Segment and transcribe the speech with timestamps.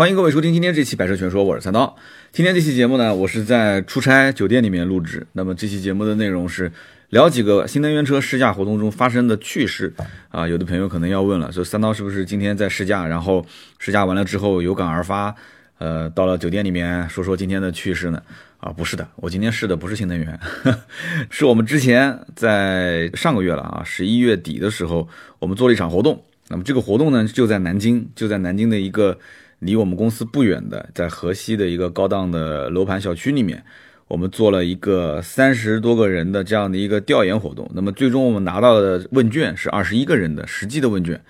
[0.00, 1.94] 欢迎各位收听今天这期《百车全说》，我是三刀。
[2.32, 5.26] 今天这期节目呢，我是在出差酒店里面录制。
[5.32, 6.72] 那么这期节目的内容是
[7.10, 9.92] 聊几个新能源车试驾活动中发生的趣事
[10.30, 10.48] 啊。
[10.48, 13.44] 有的朋友可能要问了，说三刀是不是今天在试驾，然后
[13.78, 15.34] 试驾完了之后有感而发，
[15.76, 18.22] 呃，到了酒店里面说说今天的趣事呢？
[18.56, 20.40] 啊，不是的，我今天试的不是新能源，
[21.28, 25.06] 是我们之前在上个月了啊，十一月底的时候，
[25.40, 26.24] 我们做了一场活动。
[26.48, 29.18] 那么这个活动呢，就在南京，就在南京的一个。
[29.60, 33.64] 离我们公司不远的，在河西的一个高档的楼盘小区里面，
[34.08, 37.70] 我们做了一个三十多个人的这样的一个调研活动。
[37.74, 41.22] 那么最终我们拿到的问卷是二十一个人的实际的问卷。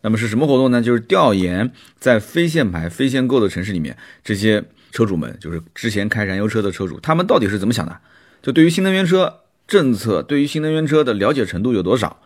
[0.00, 0.80] 那么是什么活动呢？
[0.80, 4.62] 就是调研在非限牌、非限购的城市里面，这些
[4.92, 7.98] 车主们，就是之前开燃油车的车主，他们到底是怎么想的？
[8.40, 12.20] 就对于新能源车政策，对于新能源车的了解程度有多少？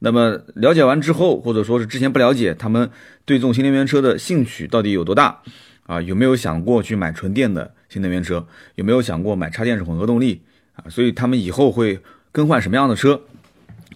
[0.00, 2.90] 那么了解完之后，或者说是之前不了解，他们
[3.24, 5.40] 对这种新能源车的兴趣到底有多大？
[5.84, 8.46] 啊，有没有想过去买纯电的新能源车？
[8.74, 10.42] 有没有想过买插电式混合动力？
[10.74, 11.98] 啊，所以他们以后会
[12.30, 13.20] 更换什么样的车？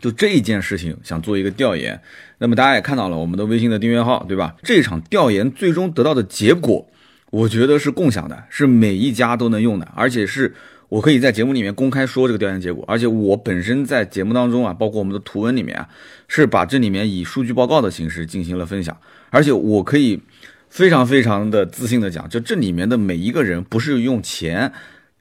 [0.00, 2.00] 就这一件事情，想做一个调研。
[2.38, 4.56] 那么大家也看到了我们的微信的订阅号，对吧？
[4.62, 6.88] 这场调研最终得到的结果，
[7.30, 10.55] 我觉得是共享的，是每一家都能用的，而且是。
[10.91, 15.88] 我可以在节目里面公开说这个调研结果，而且我本身在节目当中啊，包括我们的图文里面啊，
[16.27, 18.97] 是把这里面以数据报告的形式进行了分享，
[19.30, 20.20] 而且我可以
[20.69, 24.72] 非常非常的自信的讲，就这里面的每一个人不是用钱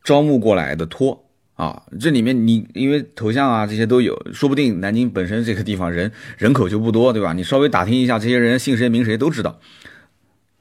[0.04, 7.34] 招募过来的托啊，这里面你因为头像啊这些都有，说不定南京本身这个地方人人口就不多，对吧？
[7.34, 9.60] 你稍微打听一下，这些人姓谁名谁都知道，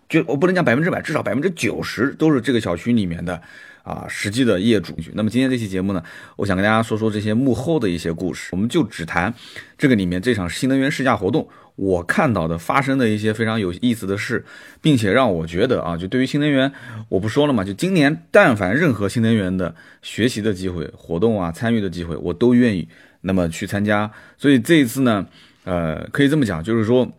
[0.07, 3.41] 就我不能讲百分之百，至少百分之九十都是这个小区里面的。
[3.89, 4.95] 啊，实际的业主。
[5.15, 6.03] 那么今天这期节目呢，
[6.37, 8.51] 我想跟大家说说这些幕后的一些故事。
[8.53, 9.33] 我们就只谈
[9.79, 14.45] 这个里面这场新能源试驾活动，我看到的发生的一些非常有意思的事，
[14.83, 16.71] 并且让我觉得啊，就对于新能源，
[17.09, 22.87] 我不说了嘛，就今年但凡任何新能源的学习的机会、活动啊、参与的机会，我都愿意
[23.23, 24.11] 那么去参加。
[24.37, 25.27] 所以这一次呢，
[25.65, 27.11] 呃，可以这么讲，就是说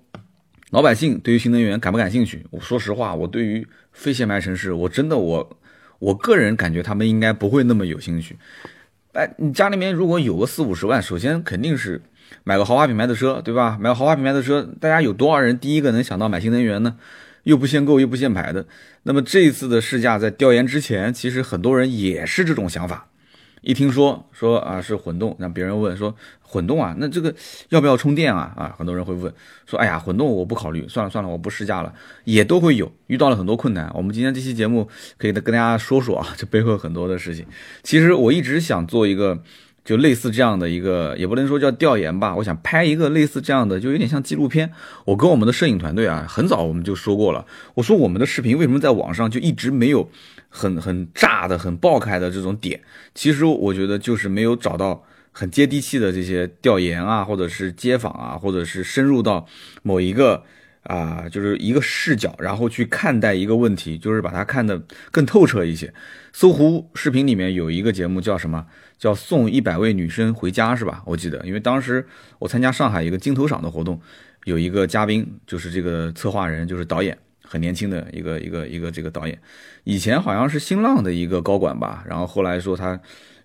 [0.70, 2.46] 老百姓对于新能源感不感兴趣？
[2.52, 5.58] 我说实话，我对于非限牌城市，我真的我。
[6.00, 8.36] 我个人感觉他们应该不会那么有兴趣。
[9.14, 12.02] 哎，你家里面如果有个四五十万，首先肯定是
[12.44, 13.78] 买个豪华品牌的车，对吧？
[13.80, 16.96] 买个豪华品牌的车，大家有多少人第一个能想到买新能源呢？
[17.44, 18.66] 又不限购又不限牌的。
[19.04, 23.08] 那么这一次的试驾在调研之前，其实很多人也是这种想法。
[23.62, 27.34] 一听说说啊是混动，让别人问说混动啊，那这个
[27.70, 28.54] 要不要充电啊？
[28.56, 29.32] 啊，很多人会问
[29.66, 31.94] 说，哎呀，混动我不考虑，算了算了，我不试驾了，
[32.24, 33.92] 也都会有遇到了很多困难。
[33.94, 34.88] 我们今天这期节目
[35.18, 37.46] 可以跟大家说说啊，这背后很多的事情。
[37.84, 39.44] 其实我一直想做一个
[39.84, 44.72] 就类似这样的一个，也不能说叫调研吧，我想拍一个类似这样的，就有点像纪录片。
[45.06, 47.46] 我跟我们的摄影团队啊，很早我们就说过了，
[47.76, 50.10] 我说我们的视频为什么在网上就一直没有。
[50.50, 52.82] 很很炸的、很爆开的这种点，
[53.14, 59.46] 其实我觉得就是没有找到很接地气的这些调研啊，或者是街访啊，或者是深入到
[59.84, 60.44] 某一个
[60.84, 65.94] 啊，就是一个视角，然后去看待一个问题，就是把它看得更透彻一些。
[66.34, 68.66] 搜狐视频里面有一个节目叫什么？
[68.98, 71.02] 叫送一百位女生回家是吧？
[71.06, 72.06] 我记得，因为当时
[72.38, 74.02] 我参加上海一个金投赏的活动，
[74.44, 77.18] 有一个嘉宾就是这个策划人，就是导演。
[77.52, 79.42] 很年轻的一个一个一个这个导演，
[79.84, 83.02] 以前好像是新浪的一个高管吧，然后后来说他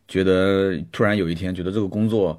[0.06, 2.38] 觉得突然有一天觉得这个工作，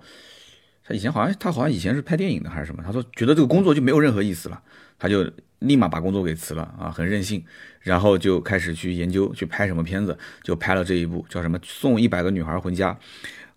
[0.84, 4.62] 他以前好像他好像以前是拍电影的还是什么，他说觉得这个工作就没有任何意思了，
[5.00, 5.28] 他就
[5.60, 7.44] 立马把工作给辞了啊，很任性，
[7.80, 12.96] 然后就开始去研究去拍什么片子，就拍了这一部叫什么送一百个女孩回家，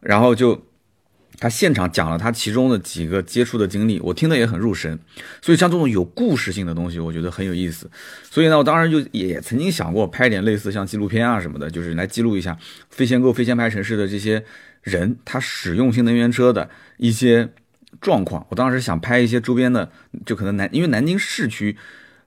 [0.01, 0.59] 然后就。
[1.39, 4.99] 他现场讲了他其中的几个接触的经历，我听得也很入神。
[5.41, 7.89] 所以像这种有故事性的东西，我觉得很有意思。
[8.29, 12.59] 所以呢，我当时就也曾经想过拍点类似像纪录片啊什么的，就是来记录一下
[12.91, 14.45] 非限购、非限牌城市的这些
[14.83, 17.49] 人他使用新能源车的一些
[18.01, 18.47] 状况。
[18.51, 19.91] 我当时想拍一些周边的，
[20.27, 21.77] 就可能南，因为南京市区，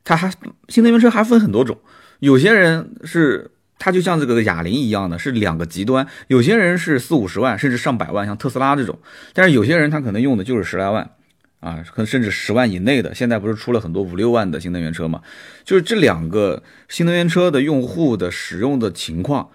[0.03, 0.31] 它还
[0.69, 1.77] 新能源车还分很多种，
[2.19, 3.51] 有些人是。
[3.83, 6.05] 它就像这个哑铃一样的，是两个极端。
[6.27, 8.95] 有些人是四五十万，甚至上百万，像特斯拉这种；
[9.33, 11.09] 但是有些人他可能用的就是十来万，
[11.61, 13.15] 啊，可能甚至十万以内的。
[13.15, 15.21] 现在不是出了很多五六万的新能源车嘛？
[15.65, 19.49] 就是这两个新能源车的用户的使用的情况，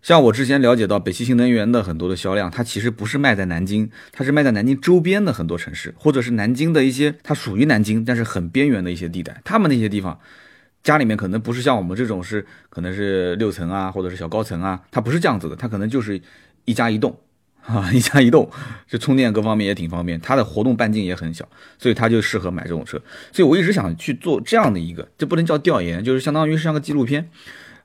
[0.00, 10.20] 像我之前了解到北汽新能源的很多的销量，它其实不是卖在南京，它是卖在南京周边的很多城市，或者是南京的一些它属于南京但是很边缘的一些地带，他们那些地方。
[10.84, 16.20] 家里面可能不是像我们这种是可能是六层啊，或者是小高层啊，它不是这样子的，它可能就是
[16.66, 17.18] 一家一栋
[17.64, 18.48] 啊，一家一栋，
[18.86, 21.48] 这充电各方面也挺方便，它的活动半径也很小，
[21.78, 23.00] 所以它就适合买这种车。
[23.32, 27.26] 所以我一直想去做这样的一个，这不能叫调研，就是相当于是像个纪录片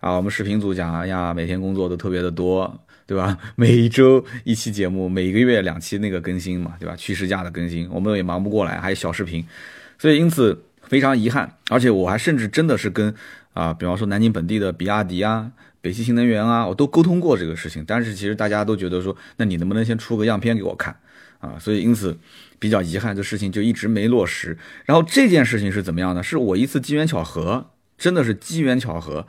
[0.02, 0.12] 啊。
[0.18, 3.38] 我们视频组讲，哎呀，每天工作都特别的多，对吧？
[3.56, 6.94] 每一周一期节目，每个月两期那个更新嘛，对吧？
[6.98, 9.46] 去试驾的更新，我们也忙不过来，还有小视频，
[9.98, 11.56] 所以因此非常遗憾。
[11.70, 13.16] 而且我还甚至真的是跟
[13.54, 15.54] 啊，比方说南京本地的比亚迪啊。
[15.82, 20.94] 北汽新能源啊，我都沟通过这个事情，但是其实大家都觉得说，那你能不能先出个样片给我看
[21.40, 21.56] 啊？
[21.58, 22.20] 所以因此
[22.60, 24.58] 比较遗憾，这事情就一直没落实。
[24.84, 26.22] 然后这件事情是怎么样呢？
[26.22, 29.26] 是我一次机缘巧合，真的是机缘巧合。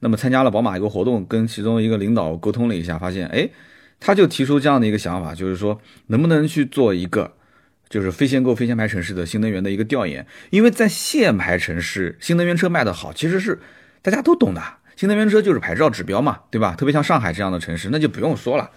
[0.00, 3.48] 那么参加了宝马一个活动，跟其中一个领导沟通了一下，发现哎，
[3.98, 7.32] 他就提出这样的一个想法，就是说能不能去做一个
[7.94, 10.26] 就是非限购、非限牌城市的新能源的一个调研？
[10.50, 13.56] 因为在限牌城市，新能源车卖得好，其实是
[14.02, 14.60] 大家都懂的。
[14.96, 16.74] 新能源车就是牌照指标嘛，对吧？
[16.74, 18.68] 特别像上海这样的城市，那就不用说了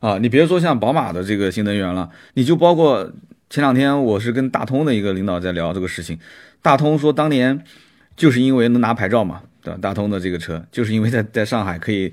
[0.00, 0.18] 啊！
[0.18, 3.10] 你别说像宝马的这个新能源了，你就包括
[3.48, 6.18] 前两天我是跟大通的一个领导在聊这个事情，
[6.60, 7.64] 大通说当年
[8.14, 9.78] 就是因为能拿牌照嘛，对吧？
[9.80, 12.12] 大通的这个车就是因为在在上海可以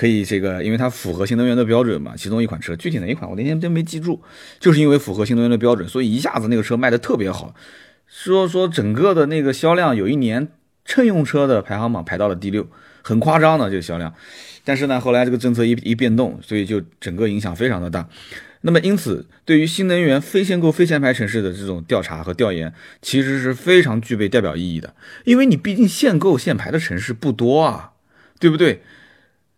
[0.00, 4.22] 可以这个，因为它符合新能源的标准嘛，其中一款车具体哪一款我那天真没记住，
[4.58, 7.54] 就是因为符合新能源的标准，所以一下子那个车卖的特别好，
[8.06, 10.48] 说说整个的那个销量有一年
[10.86, 12.66] 乘用车的排行榜排到了第六。
[13.02, 14.14] 很夸张的这个销量，
[14.64, 18.06] 但是呢，后来这个政策一一变动，所以就整个影响非常的大。
[18.60, 24.94] 那么因此，对于新能源非限购、非限牌城市的这种调查和调研，其实是非常具备代表意义的。
[25.24, 27.92] 因为你毕竟限购限牌的城市不多啊，
[28.38, 28.82] 对不对？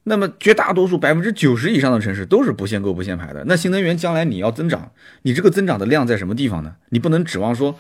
[0.05, 3.45] 那么绝大多数百分之九十以上的城市都是不限购、不限牌的。
[3.47, 6.75] 那新能源将来你要增长，你这个增长的量在什么地方呢？
[6.91, 7.79] 你不能指望说。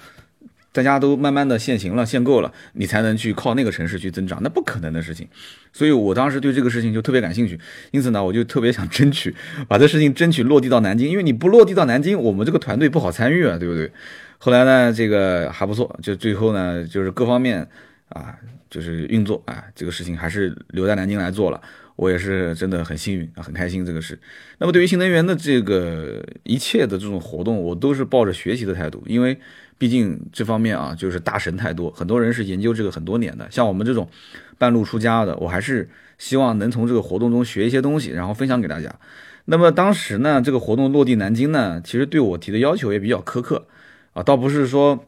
[0.74, 5.28] 大家都慢慢的限行了、限购了，你才能去靠那个城市去增长，那不可能的事情。
[5.70, 7.60] 所以我当时对这个事情就特别感兴趣，
[7.90, 9.36] 因此呢，我就特别想争取
[9.68, 13.92] 把这事情争取落地到南京，因为你不落地到南京，我们这个团队不好参与啊，对不对？
[14.38, 17.68] 后来呢，这个还不错，就最后呢，就是各方面
[18.08, 18.34] 啊，
[18.70, 21.60] 就是运作啊，这个事情还是留在南京来做了。
[22.02, 24.18] 我也是真的很幸运啊，很开心这个事。
[24.58, 29.38] 那么对于新能源的这个一切的这种活动，我都是抱着学习的态度，因为。
[29.78, 33.44] 毕竟这方面啊，就是大神太多，很多人是研究这个很多年的。
[33.50, 34.08] 像我们这种
[34.56, 38.94] 半路出家的，我还是希望能从这个活动中学一些东西，然后分享给大家。
[39.46, 43.66] 那么当时呢，这个活动落地南京呢，其实对我提的要求也比较苛刻
[44.12, 45.04] 啊，倒不是说。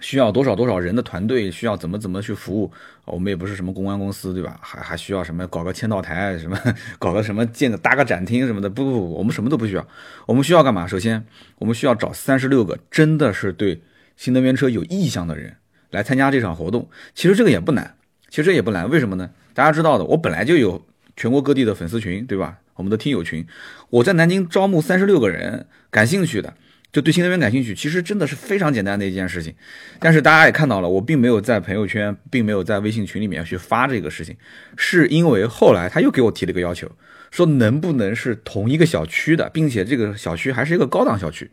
[0.00, 2.70] 需要多少多少人的团队，需要怎么怎么去服务？
[3.04, 4.58] 我们也不是什么公关公司，对吧？
[4.62, 6.58] 还还需要什么搞个签到台，什么
[6.98, 8.68] 搞个什么建个搭个展厅什么的？
[8.68, 9.86] 不不不，我们什么都不需要。
[10.26, 10.86] 我们需要干嘛？
[10.86, 11.24] 首先，
[11.58, 13.82] 我们需要找三十六个真的是对
[14.16, 15.56] 新能源车有意向的人
[15.90, 16.88] 来参加这场活动。
[17.14, 17.96] 其实这个也不难，
[18.30, 18.88] 其实这也不难。
[18.88, 19.30] 为什么呢？
[19.52, 20.84] 大家知道的，我本来就有
[21.16, 22.58] 全国各地的粉丝群，对吧？
[22.76, 23.46] 我们的听友群，
[23.90, 26.54] 我在南京招募三十六个人，感兴趣的。
[26.94, 29.52] 就对新能源感兴趣，其实真的是非常简单的一件事情。
[29.98, 34.36] 但是大家也看到了，我并没有在朋友圈，并没有在微信群里面去发这个事情，
[34.76, 36.88] 是因为后来他又给我提了一个要求，
[37.32, 41.50] 说能不能是同一个小区的，并且这个小区还是一个高档小区。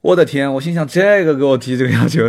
[0.00, 2.28] 我的天，我心想这个给我提这个要求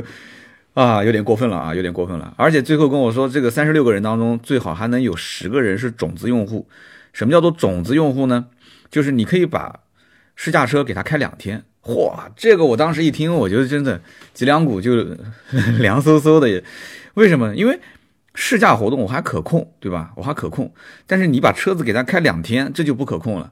[0.75, 2.31] 啊，有点过分了啊，有点过分了。
[2.37, 6.69] 而且最后跟我说，这个三十六个人当中，最好还能有十个人是种子用户。
[7.13, 8.45] 什么叫做种子用户呢？
[8.91, 9.79] 就是你可以把
[10.35, 11.63] 试驾车给他开两天。
[11.83, 13.99] 嚯，这个我当时一听，我觉得真的
[14.33, 14.95] 脊梁骨就
[15.79, 16.63] 凉飕飕的。
[17.15, 17.55] 为什么？
[17.55, 17.79] 因为
[18.35, 20.11] 试驾活动我还可控，对吧？
[20.15, 20.71] 我还可控。
[21.05, 23.51] 但是你把车子给他开两天，这就不可控了。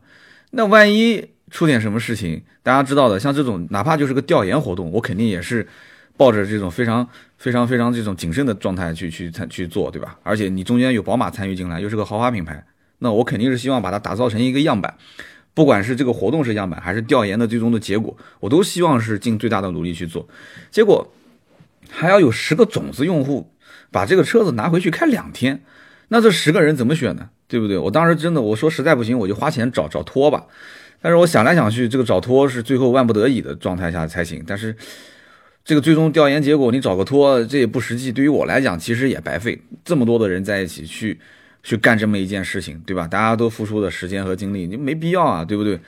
[0.52, 5.68] 那万一出点什么事情，大家知道的，像这种哪怕就是个调研活动，我肯定也是
[6.16, 7.08] 抱着这种非常
[7.38, 10.18] 非常非常这种谨慎的状态去去参去做，对吧？
[10.24, 12.64] 而且你中间有宝马参与进来，又是个豪华品牌，
[13.00, 14.96] 那我肯定是希望把它打造成一个样板。
[15.60, 20.26] 不管是这个活动是样板，还是调研的最终的结果，我都希望是尽最大的努力去做。
[20.72, 21.06] 结果
[21.90, 23.52] 还要有十个种子用户
[23.92, 25.62] 把这个车子拿回去开两天，
[26.08, 27.32] 那这十个人怎么选呢？
[27.50, 27.78] 对不对？
[27.78, 30.46] 我当时真的我说实在不行，我就花钱找找托吧。
[31.02, 34.42] 但是我想来想去，这个找托是最后万不得已的状态下才行。
[34.48, 34.74] 但是
[35.66, 38.14] 这个最终调研结果，你找个托这也不实际。
[38.14, 39.62] 对于我来讲，其实也白费。
[39.84, 41.20] 这么多的人在一起去。
[41.64, 43.08] 去干这么一件事情，对吧？
[43.08, 45.80] 大家都付出的时间和精力，你没必要啊，对不对？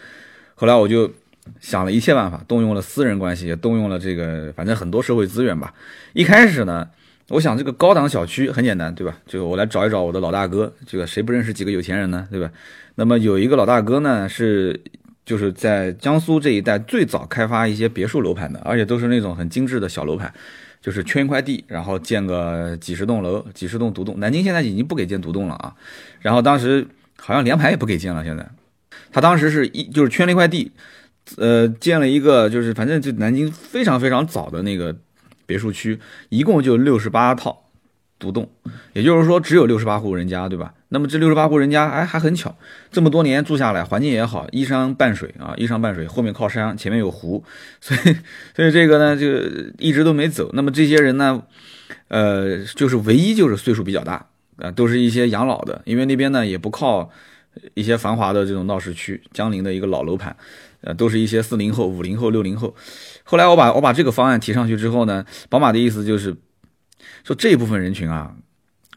[0.56, 1.12] 后来我就
[1.60, 5.74] 想了一切办法，动用了私人关系，也动用了这个，反正很多社会资源吧。
[6.14, 6.88] 一开始呢，
[7.30, 9.18] 我想这个高档小区很简单，对吧？
[9.26, 12.52] 就我来找一找我的老大哥，这个谁不认识几个有钱人呢，对吧？
[12.96, 14.80] 那么有一个老大哥呢，是
[15.26, 20.32] 就是在江苏这一带最早开发一些别墅楼盘的，而且都是那种很精致的小楼盘。
[20.82, 24.20] 就是圈一块地，然后建个几十栋楼，几十栋独栋。
[24.20, 25.76] 南京现在已经不给建独栋了啊，
[26.20, 28.24] 然后当时好像连排也不给建了。
[28.24, 28.50] 现在，
[29.12, 30.72] 他当时是一就是圈了一块地，
[31.38, 34.96] 呃，建了一个就是反正就南京非常非常早的那个
[35.46, 37.70] 别墅区，一共就六十八套
[38.18, 38.50] 独栋，
[38.94, 40.74] 也就是说只有六十八户人家，对吧？
[40.94, 42.56] 那么这六十八户人家，哎，还很巧，
[42.92, 47.44] 这么多年住下来，环境也好，依山傍水啊，依山傍水，后面靠山，前面有湖，
[47.80, 48.16] 所以
[48.56, 49.28] 所以这个呢就
[49.80, 50.50] 一直都没走。
[50.54, 51.44] 那么这些人呢，
[52.10, 54.28] 呃，就是唯一就是岁数比较大。
[54.58, 57.10] 啊，都是一些养老的，因为那边呢也不靠
[57.74, 60.36] 一些繁华的这种闹市区，江宁的一个老楼盘，
[60.82, 62.76] 呃，都是一些四零后、五零后、六零后。
[63.24, 66.36] 后来我把我把这个方案提上去之后呢，宝马的意思就是
[67.24, 68.36] 说这一部分人群啊，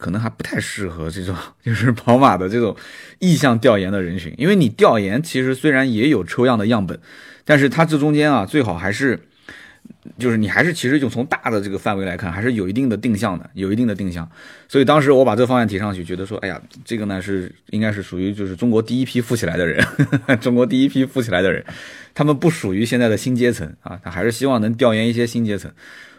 [0.04, 1.34] 可能还不太适合这种
[1.64, 2.76] 就是宝马的这种
[3.20, 7.00] 意向调研的人群，因为你调研其实虽然也有抽样的样本，
[7.46, 9.18] 但是它这中间啊，最好还是。
[10.18, 14.26] 就是你还是其实就从大的这个范围来看，还是有一定的定向的，有一定的定向。
[14.66, 19.84] 所以当时我把这个方案提上去，觉得说，哎呀，这个呢是应该是属于就是中国第一批富起来的人，
[20.40, 21.62] 中国第一批富起来的人，
[22.14, 25.70] 他们不属于现在的新阶层啊，他还是希望能调研一些新阶层。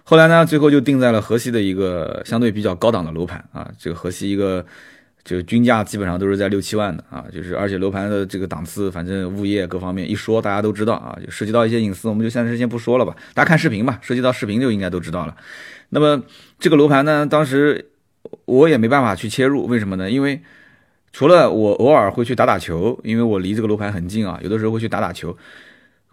[0.05, 4.65] 后来呢，最后就定在了河西的一个相对比较高档的楼盘啊，这个河西一个。
[5.25, 13.15] 就均价基本上都是在六七万的啊，就是而且楼盘的这个档次，反正物业各方面一说大家都知道啊，就涉及到一些隐私，我们就暂时先不说了吧。
[13.33, 15.35] 大家看视频吧，涉及到视频就应该都知道了。
[15.89, 16.21] 那么
[16.59, 17.89] 这个楼盘呢，当时
[18.45, 20.11] 我也没办法去切入，为什么呢？
[20.11, 20.39] 因为
[21.11, 25.35] 除了我偶尔会去打打球，因为我离这个楼盘很近啊，有的时候会去打打球，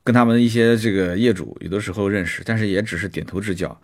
[0.04, 3.80] 跟他们一些这个业主有的时候认识，但是也只是点头之交。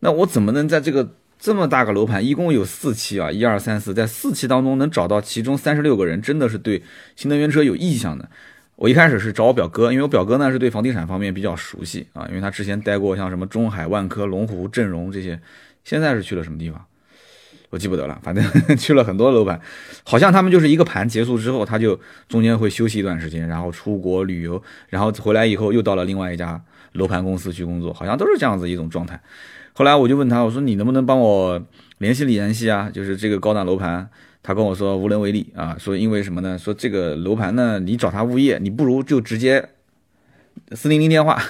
[0.00, 1.16] 那我怎么能在这个？
[1.42, 6.82] 这么大个楼盘，一共有四期啊，一二三四，在四期当中能找到其中三十六个人，真的是对
[7.16, 8.28] 新能源车有意向的。
[8.76, 15.40] 我一开始是找我表哥，因为我表哥呢是对房地产方面比较熟悉啊，因为他之前待过像什么中海、万科、龙湖、正荣这些。
[15.82, 16.84] 现在是去了什么地方？
[17.70, 18.44] 我记不得了，反正
[18.76, 19.60] 去了很多楼盘，
[20.04, 21.98] 好像他们就是一个盘结束之后，他就
[22.28, 26.60] 中间会休息一段时间，然后出国旅游，然后回来以后又到了另外一家
[26.92, 29.20] 楼盘公司去工作，好像都是这样子一种状态。
[29.72, 31.62] 后来我就问他，我说你能不能帮我
[31.98, 32.90] 联系联系啊？
[32.92, 34.10] 就是这个高档楼盘，
[34.42, 35.76] 他跟我说无能为力啊。
[35.78, 36.58] 说因为什么呢？
[36.58, 39.68] 说这个楼盘呢，你找他物业，你不如就直接
[40.72, 41.40] 四零零电话，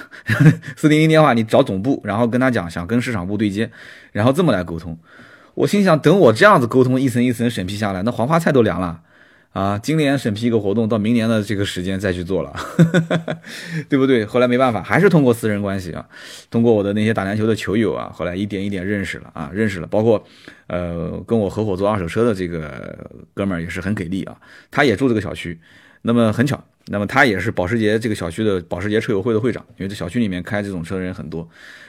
[0.77, 3.71] 四零零电话，你找总部，然后跟他讲想跟市场部对接，
[4.11, 4.95] 然后这么来沟通。
[5.53, 9.01] 我心想，等我这样子沟通，一层一层审批下来，那黄花菜都凉了。
[9.51, 12.55] 啊，今年审批一个活动，到明年的这个时间再去做了，
[13.89, 14.23] 对不对？
[14.23, 16.07] 后来没办法，还是通过私人关系啊，
[16.49, 20.25] 通过我的那些打篮球的球友啊，后来一点一点认识了啊，认识了，包括
[20.67, 22.97] 呃跟我合伙做二手车的这个
[23.33, 24.37] 哥们儿也是很给力啊，
[24.71, 25.59] 他也住这个小区，
[26.03, 31.47] 那么很巧，那么他也是保时捷这个小区的保时捷车友会的会长，因为这小区里面开这种车的人很多。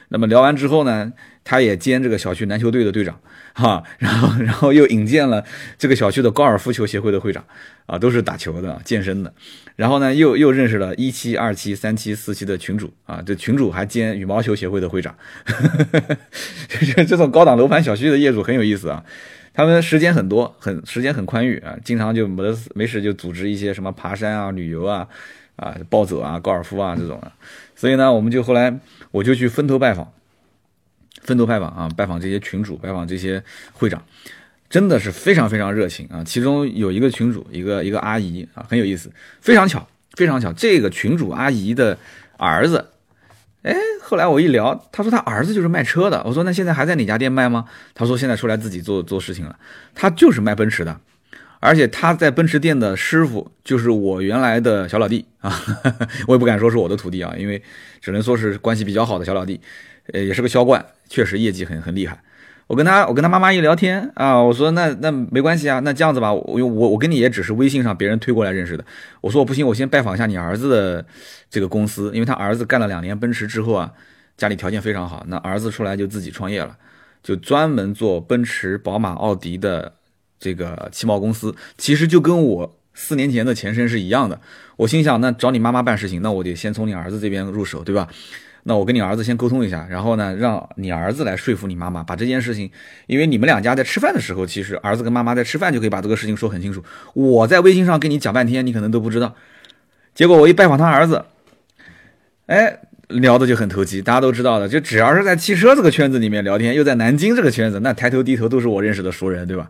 [0.08, 1.10] 那么聊完之后呢，
[1.42, 3.18] 他也兼这个小区篮球队的队长，
[3.54, 5.42] 哈，然 后然后又引荐了
[5.78, 7.42] 这个小区的高尔夫球协会的会长，
[7.86, 9.32] 啊，都是打球的、健身的，
[9.74, 15.16] 然后呢又又认识了一期、二期、三期、四期的群主，啊，这群主还兼羽毛球协会的会长，
[16.68, 19.02] 这 这种高档楼盘小区的业主很有意思啊，
[19.54, 25.08] 他们时间很多，很时间很宽裕啊，经常就没得没事就组织一些什么爬山啊、旅游啊、
[25.56, 27.32] 啊暴走啊、高尔夫啊这种的，
[27.74, 28.78] 所以呢，我们就后来。
[29.12, 30.10] 我就去分头拜访，
[31.20, 33.44] 分头拜访啊，拜访这些群主，拜访这些
[33.74, 34.02] 会长，
[34.70, 36.24] 真的是非常非常热情啊。
[36.24, 41.98] 其中有一个群主，一个一个阿姨啊，很有意思，非常巧，非常巧，这个群主阿姨的
[42.38, 42.88] 儿子，
[43.62, 46.22] 哎，后来我一聊，他说他儿子就是卖车的。
[46.24, 47.64] 我说那现在还在哪家店卖吗？
[47.94, 49.56] 他说现在出来自己做做事情了，
[49.94, 50.98] 他就是卖奔驰的。
[51.60, 55.56] 而且他在奔驰店的师傅就是我原来的小老弟啊，
[56.26, 57.62] 我也不敢说是我的徒弟啊，因为
[58.00, 59.60] 只能说是关系比较好的小老弟，
[60.12, 62.20] 呃，也是个销冠，确实业绩很很厉害。
[62.72, 68.84] 我跟他，我跟他妈妈一聊天啊，我说那那没关系啊，那这样子吧，我我我跟你也只是微信上别人推过来认识的。
[69.20, 71.04] 我说我不行，我先拜访一下你儿子的
[71.50, 73.92] 这个公司，因为他儿子干了两年奔驰之后啊，
[74.38, 76.74] 家里条件非常好，那儿子出来就自己创业了，
[77.22, 79.92] 就专门做奔驰、宝马、奥迪的。
[80.38, 84.40] 这个汽贸公司其实就跟我四年前的前身是一样的。
[84.76, 88.08] 我心想，那找你妈妈办事情，那我得先从你儿子这边入手，对吧？
[88.64, 92.70] 那我跟你儿子先沟通一下，然后呢，让你儿子来说服你妈妈，把这件事情，
[93.06, 96.82] 因为你们两家在吃饭的时候，其实儿子跟妈妈在吃饭就可以把这个事情说很清楚。
[97.14, 99.34] 我在微信上跟你讲半天，你可能都不知道。
[100.14, 101.24] 结果我一拜访他儿子，
[102.46, 102.78] 哎。
[103.08, 109.68] 聊的就很投机，大家都知道的，就只要是在汽车这个圈子里面聊天，又在南京这个圈子，那抬头低头都是我认识的熟人，对吧？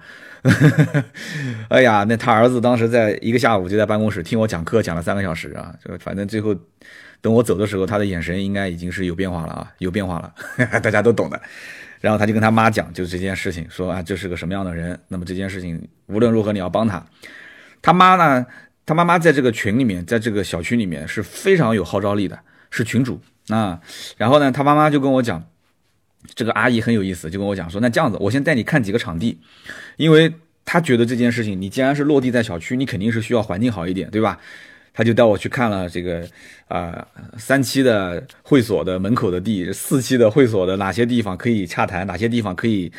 [1.69, 6.55] 哎呀，那他儿子当时在一个下午就在办公室听我讲课，讲了三个小时啊，就反正最后
[7.23, 10.35] 等我走的时候，他的眼神应该已经是有变化了啊，有变化了，
[10.81, 11.41] 大家都懂的。
[12.01, 17.03] 然后他就跟他妈讲，就这件事情，说啊，这是个什么样的人，那么这件事情无论如何你要帮他。
[17.81, 18.45] 他妈呢？
[18.85, 22.37] 他妈妈在这个群里面，在这个小区里面是非常有号召力的，
[22.73, 23.81] 是群主啊。
[24.17, 25.47] 然后呢，他妈妈就跟我讲，
[26.35, 29.39] 这个阿姨很有意思，就跟我讲说，那这样子，我先带你看几个场地，
[29.97, 34.41] 因为他觉得这件事情，你既然是落地在小区，你肯定是需要环境好一点，对吧？
[34.93, 36.27] 他就带我去看了这个
[36.69, 37.07] 啊
[37.39, 42.93] 三期的会所的门口的地，四期的会所的哪些地方可以洽谈，哪些地方可以。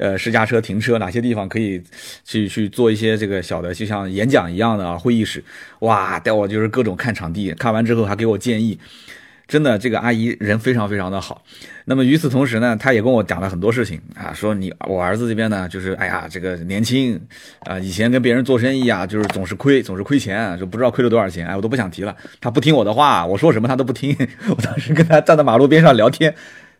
[0.00, 1.82] 呃，私家车停车哪些地方可以
[2.24, 5.42] 去去做一些这个小的，就像演讲一样的会议室？
[5.80, 8.78] 哇，带我就是各种看场地，看完之后还给我建议，
[9.48, 11.42] 真的这个阿姨人非常非常的好。
[11.86, 17.18] 那么与此同时呢，她也跟我讲了很多事情啊，说你我儿子这边呢，就是哎呀，这个年轻
[17.60, 22.14] 啊，以前跟别人做生意啊，就是总是亏，总是亏钱，就不知道亏了多少钱，哎，我都不想提了。
[22.40, 24.14] 他不听我的话，我说什么他都不听。
[24.54, 26.34] 我当时跟他站在马路边上聊天。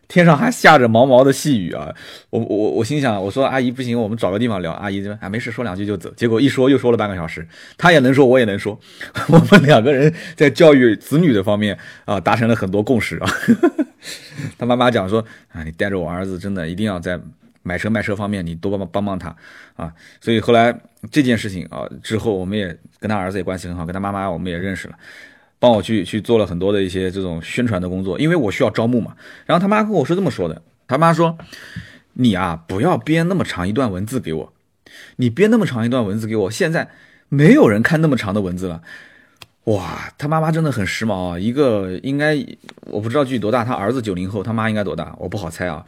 [0.09, 1.93] 天上还下着毛毛的细雨啊！
[2.31, 4.71] 我我我心想，我说阿姨不行，我们找个地方聊。
[4.73, 6.09] 阿姨就啊没事，说两句就走。
[6.15, 7.47] 结果一说又说了半个小时，
[7.77, 8.77] 他也能说，我也能说，
[9.27, 13.29] 我们两个人在教育子女的方面啊达成了很多共识啊。
[14.57, 17.19] 他妈妈讲说啊，你带着我儿子真的一定要在
[17.61, 19.35] 买车卖车方面你多帮帮帮他
[19.75, 19.93] 啊。
[20.19, 20.75] 所以后来
[21.11, 24.95] 这件事情啊之后，我们也跟他儿子也关系很好，跟他妈妈我们也认识了。
[25.59, 29.15] 帮我去去做了很多的一些这种宣传的工作，因为我需要招募嘛。
[29.45, 31.37] 然后他妈跟我是这么说的，他妈说
[32.13, 34.53] ：“你啊，不要编那么长一段文字给我，
[35.17, 36.89] 你编那么长一段文字给我，现在
[37.27, 38.81] 没有人看那么长的文字了。”
[39.65, 41.37] 哇，他妈妈真的很时髦啊！
[41.37, 42.33] 一个应该
[42.85, 45.15] 我不知道具体多大，他儿子九零后，他妈应该多大？
[45.19, 45.85] 我不好猜啊。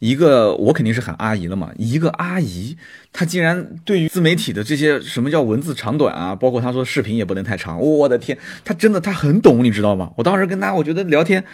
[0.00, 2.76] 一个我肯定是喊阿姨了嘛，一个阿姨，
[3.12, 10.10] 她竟然对于自媒体的这些什么叫文字长短啊，包括她说视频也不能太长，我的天，她真的她很懂，你知道吗？
[10.16, 11.44] 我当时跟她，我觉得聊天，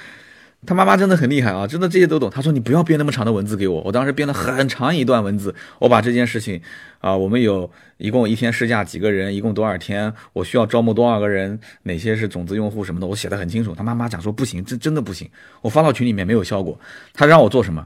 [0.65, 2.31] 她妈妈真的很厉害啊，真的这些都懂。
[2.31, 6.61] 她说你不要编那么长的文字给我，我当时编了很长一段文字，我把这件事情
[7.01, 13.75] 啊，我们有一共一天试驾几个人，一共多少天，我需要招募多少个人，哪些是种子用户什么的，我写的很清楚。
[13.75, 15.29] 她妈妈讲说不行，这真的不行，
[15.63, 16.79] 我发到群里面没有效果，
[17.13, 17.85] 她让我做什么？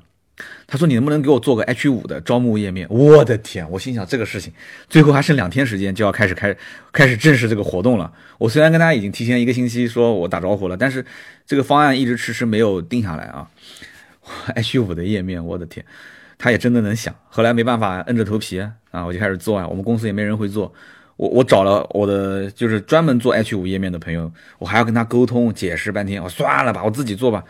[0.66, 3.68] 他说：“你能不能给我做个 H 五的招募页面？”我的天！
[3.70, 4.52] 我心想这个事情，
[4.88, 6.56] 最后还剩两天时间就要开始开
[6.92, 8.12] 开始正式这个活动了。
[8.38, 11.04] 我虽然跟他已经提前一个星期说我打招呼了，但是
[11.44, 13.48] 这个方案一直迟迟没有定下来啊。
[14.54, 15.84] H 五的页面，我的天，
[16.38, 17.12] 他也真的能想。
[17.28, 19.66] 后来没办法，硬着头皮啊，我就开始做啊。
[19.66, 20.72] 我们公司也没人会做，
[21.16, 26.22] 我我找了我的就是专门做 H 五页面的朋友，我还要跟他沟通解释半天。
[26.22, 27.42] 我算了吧，我自己做吧。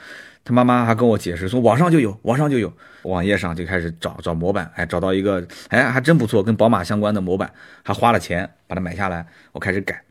[0.50, 2.72] 他妈妈还跟我解释说，网上就有，网上就有，
[3.04, 7.48] 网页上就开始找找模板，哎，找到一个，哎，还真不错，跟宝马相关的模板，
[7.84, 10.02] 还花了钱把它买下来，我开始改，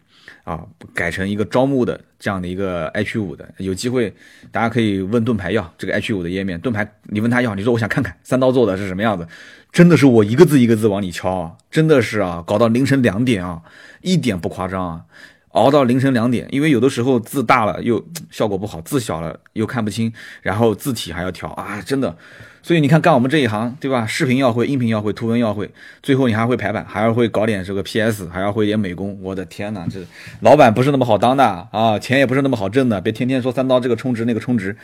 [0.46, 0.62] 啊，
[0.94, 4.16] 改成一个招募的这样的一个 H 五的，有机会
[4.50, 9.28] 大家可以问盾牌要这个 H 五的页面，盾牌你问他要，你说我想看看三刀做的是什么样子，
[9.74, 13.62] 真的是我一个字一个字往里敲啊，真的是啊，搞到凌晨两点啊，
[14.00, 15.02] 一点不夸张啊。
[15.50, 22.16] 熬到凌晨两点，因为有的时候字大了又效果不好，字小了又看不清，然后字体还要调啊，真的。
[22.62, 24.06] 所以你看干我们这一行，对吧？
[24.06, 25.72] 视频要会，音频要会，图文要会，
[26.04, 29.18] 最后你还会排版，还要会搞点这个 PS，还要会点美工。
[29.22, 30.00] 我的天哪，这
[30.42, 33.00] 老板不是那么好当的啊，钱也不是那么好挣的。
[33.00, 34.76] 别天天说三刀这个充值那个充值，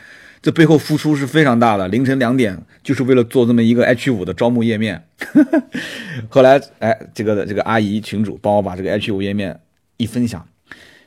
[0.42, 1.88] 这背后付出是非常大的。
[1.90, 5.06] 凌晨两点就是为了做这么一个 H 五的招募页面。
[6.30, 9.60] 后来哎，这个这个阿姨群主帮我把这个 H 五页面
[9.98, 10.48] 一分享。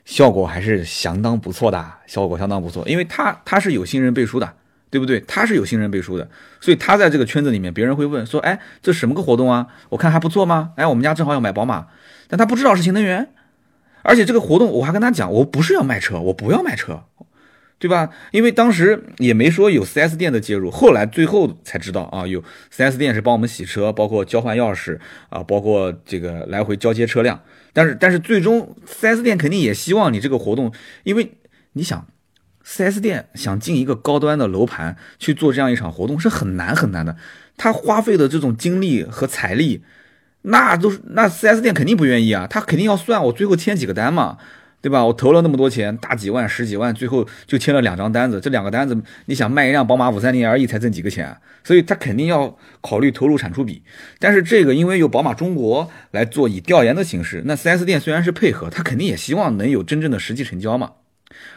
[0.08, 4.54] 效果还是相当不错的，效果相当不错，因为他他是有新人背书的，
[4.88, 5.20] 对不对？
[5.28, 6.26] 他是有新人背书的，
[6.62, 9.66] 所以他在这个圈子里面，别人会问说，哎，这什么个活动啊？
[9.90, 10.72] 我看还不错吗？
[10.76, 11.88] 哎，我们家正好要买宝马，
[12.26, 13.28] 但他不知道是新能源，
[14.00, 17.02] 而且这个活动我还跟他讲，我不是要卖车，我不要卖车，
[17.78, 18.08] 对吧？
[18.30, 22.42] 因为当时也没说有 4S 店的介入，后来最后才知道啊，有
[22.74, 27.38] 4S 店是帮我们洗车，包括交换钥匙啊，包括这个来回交接车辆。
[27.72, 30.72] 但是，但是最终四 S 店肯定也希望你这个活动，
[31.04, 31.32] 因为
[31.72, 32.06] 你想
[32.64, 37.16] ，4S 店想进一个高端的楼盘去做这样一场活动是很难很难的，
[37.56, 39.82] 他花费的这种精力和财力，
[40.42, 44.38] 那都是那 4S 店肯定不愿意啊，他肯定要算我最后签几个单嘛。
[44.80, 45.04] 对吧？
[45.04, 48.40] 我投了那么多钱，大几万、十几万，最后就签了两张单子。
[48.40, 51.36] 这两个单子，你想卖一辆宝马五三零 LE 才挣几个钱？
[51.64, 53.82] 所以他肯定要考虑投入产出比。
[54.20, 60.92] 但是这个因为有宝马中国来做以调研的形式，那 4S 店虽然是配合，他肯定也希望能有真正的实际成交嘛。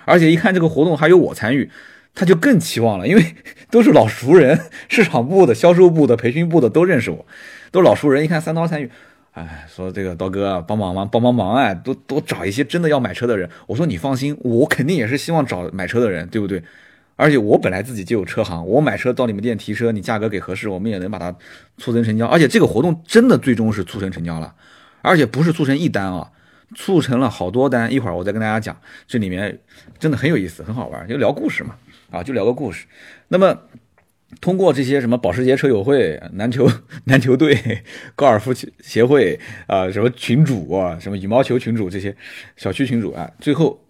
[0.05, 1.69] 而且一看这个活动还有我参与，
[2.15, 3.36] 他就更期望了，因为
[3.69, 7.25] 都是老熟人，市场部的、销售部的、培训部的都认识我，
[7.71, 8.25] 都老熟人。
[8.25, 8.89] 一看三刀参与。
[9.32, 13.50] 哎，说这个刀哥帮忙忙帮帮忙哎，多多找一些真的要买车的人。
[13.65, 16.62] 我说你放心，我肯定也是希望找买车的人，对不对？
[17.15, 21.34] 而且我本来自己就有车行，我买车到你们店提车，你价格给合适，我们也能把它
[21.78, 22.26] 促成成交。
[22.26, 24.54] 而且这个活动真的最终是促成成交了，
[25.02, 26.30] 而且不是促成一单啊，
[26.76, 27.89] 促成了好多单。
[27.94, 28.76] 一会儿我再跟大家讲，
[29.08, 29.60] 这里面
[29.98, 31.76] 真的很有意思，很好玩，就聊故事嘛，
[32.10, 32.86] 啊，就聊个故事。
[33.30, 33.58] 那么
[34.39, 36.70] 通过这些什么保时捷车友会、 篮球
[37.06, 37.84] 篮球队、
[38.15, 42.15] 高尔夫协会啊，什么群主啊，什么羽毛球群主这些
[42.56, 43.84] 小区群主啊，最后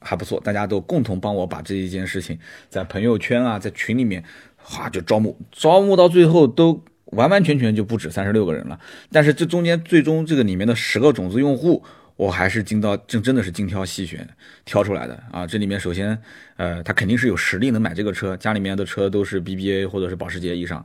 [0.00, 4.24] 还不错，大家都共同帮我把这一件事情在朋友圈啊，在群里面，
[4.56, 6.84] 哗就招募，招募到最后都。
[7.12, 8.78] 完完全全就不止三十六个人了，
[9.10, 11.82] 但是这中间最终这个里面的十个种子用户，
[12.18, 14.28] 我还是精到真真的是精挑细选
[14.64, 15.46] 挑出来的啊！
[15.46, 16.20] 这里面首先，
[16.56, 20.84] 呃，他肯定是有实力能买这个车，家里面的车都是 BBA 或者是保时捷以上。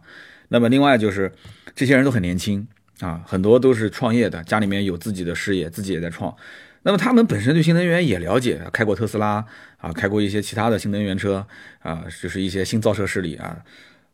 [0.49, 1.31] 那么另外就是
[1.73, 2.67] 这些人都很年轻
[2.99, 6.35] 啊，很多都是创业的，家里面有自己的事业，自己也在创。
[6.83, 9.43] 那么他们本身对新能源也了解，开过特斯拉
[9.77, 11.47] 啊，开过一些其他的新能源车
[11.79, 13.63] 啊，就是一些新造车势力啊。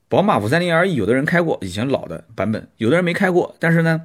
[0.07, 3.55] 宝马五三零 RE，有的人开过以前老的版本，有的人没开过。
[3.59, 4.01] 但是呢，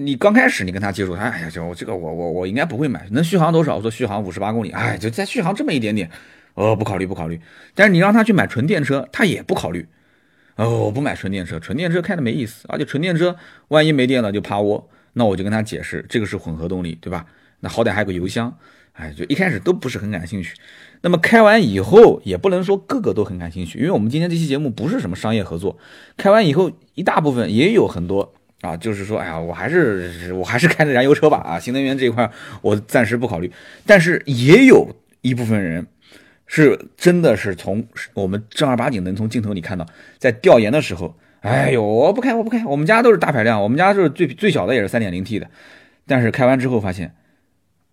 [0.00, 3.06] 你刚开始你跟他接触，他哎呀，就这个我我我应该不会买。
[3.10, 3.76] 能续航多少？
[3.76, 6.10] 我说续航五十八公里，哎，就再续航这么一点点，
[6.54, 7.38] 哦，不考虑不考虑。
[7.74, 9.86] 但是你让他去买纯电车，他也不考虑。
[10.56, 13.36] 哦，我不买纯电车，纯电车开的没意思，而且纯电车
[13.68, 14.88] 万一没电了就趴窝。
[15.12, 17.26] 那我就跟他解释，这个是混合动力，对吧？
[17.60, 18.56] 那好歹还有个油箱，
[18.92, 20.54] 哎，就一开始都不是很感兴趣。
[21.02, 25.76] 那么开完以后也不能说个个都很感兴趣，因为我们今天这期节目不是什么商业合作。
[26.16, 32.30] 开完以后一大部分也有很多啊，就是说，哎呀，我还是我还是开的燃油车吧啊，新能源这一块
[32.62, 33.50] 我暂时不考虑。
[33.86, 35.86] 但是也有一部分人
[36.46, 39.86] 是真的是从我们正儿八经能从镜头里看到，
[40.18, 45.48] 在调研的时候，哎呦，我不开我不开，我们家都是大排量，我们家就是最最小的也是三点零 T 的，
[46.06, 47.14] 但是开完之后发现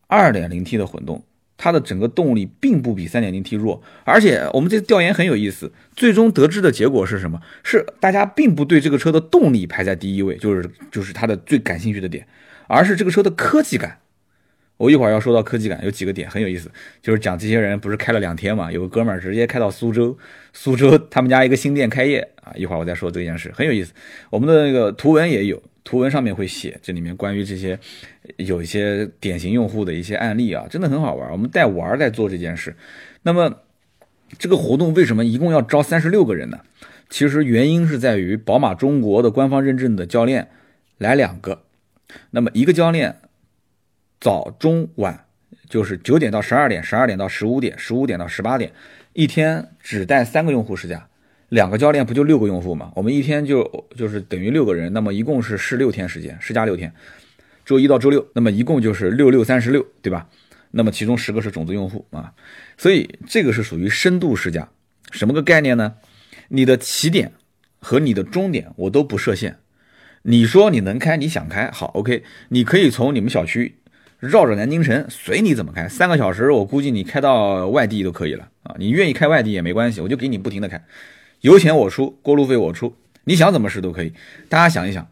[0.08, 1.24] 二点零 T 的混动。
[1.58, 7.42] 它的整个动力并不比 3.0T 弱，而且我们这次调研很有意思，最终得知的结果是什么？
[7.64, 12.28] 是大家并不对这个车的动力排在第一位，就是就是它的最感兴趣的点，
[12.68, 13.98] 而是这个车的科技感。
[14.78, 16.70] 我一会儿要说到科技感，有几个点很有意思，
[17.02, 20.16] 就是讲这些人不是开了两天嘛，有个哥们儿直接开到苏州，
[20.54, 23.92] 苏州他们家一个新店开业啊，一会儿我再说这件事，很有意思。
[24.30, 25.60] 我们的那个图文也有。
[25.88, 27.80] 图文上面会写这里面关于这些
[28.36, 31.32] 有一些典型用户的一些案例啊，真的很好玩。
[31.32, 32.76] 我们带玩在做这件事。
[33.24, 33.62] 那么
[34.38, 36.60] 这个活动为什么一共要招三十六个人呢？
[37.10, 40.50] 其实原因是在于宝马中国的官方认证的教练
[40.98, 41.64] 来两个，
[42.32, 43.16] 那么一个教练
[44.20, 45.24] 早中晚
[45.70, 48.74] 就是九点到十二点，十二点到十五点，十五点到十八点，
[49.14, 51.07] 一天只带三个用户试驾。
[51.50, 52.92] 两个教练不就六个用户吗？
[52.96, 56.94] 我们一天就就是等于六个人，那么一共是试六天时间，试驾六天，
[57.66, 60.28] 周一到周六，那么一共就是六六三十六，对吧？
[60.72, 62.34] 那么其中十个是种子用户啊，
[62.78, 64.70] 所以这个是属于深度试驾，
[65.12, 65.96] 什么个概念呢？
[66.50, 67.32] 你的起点
[67.80, 69.60] 和你的终点我都不设限，
[70.24, 73.78] 你说你能开，你想开，好，OK，你可以从你们小区
[74.20, 80.84] 绕着南京城，随你怎么开，三个小时我估计你开到外地都可以了啊，你愿意开外地也没关系，我就给你不停的开。
[81.42, 82.96] 油钱我出，过路费我出，
[83.26, 84.14] 你想怎么试都可以。
[84.50, 85.08] 大家想一想，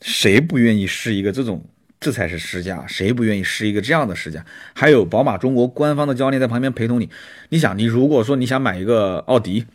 [0.00, 1.64] 谁不愿意试一个这种？
[2.00, 4.46] 这才是试驾，谁不愿意试一个这样的试驾？
[4.72, 7.10] 还有宝马中国官方的教练在旁边陪同你。
[7.48, 9.66] 你想，你如果说你想买一个奥迪，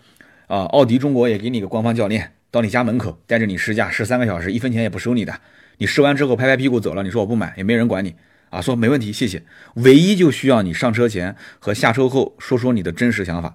[0.48, 5.38] 啊，奥迪中国也给你一个官方教练到你家门口带着你试驾，试三个小时，一分钱也不收你的。
[5.80, 8.16] 你试完之后拍拍屁股走了，你说我不买，也没人管你
[8.50, 9.44] 啊，说没问题，谢谢。
[9.74, 13.54] 唯一就需要你上车前和下车后说说你的真实想法。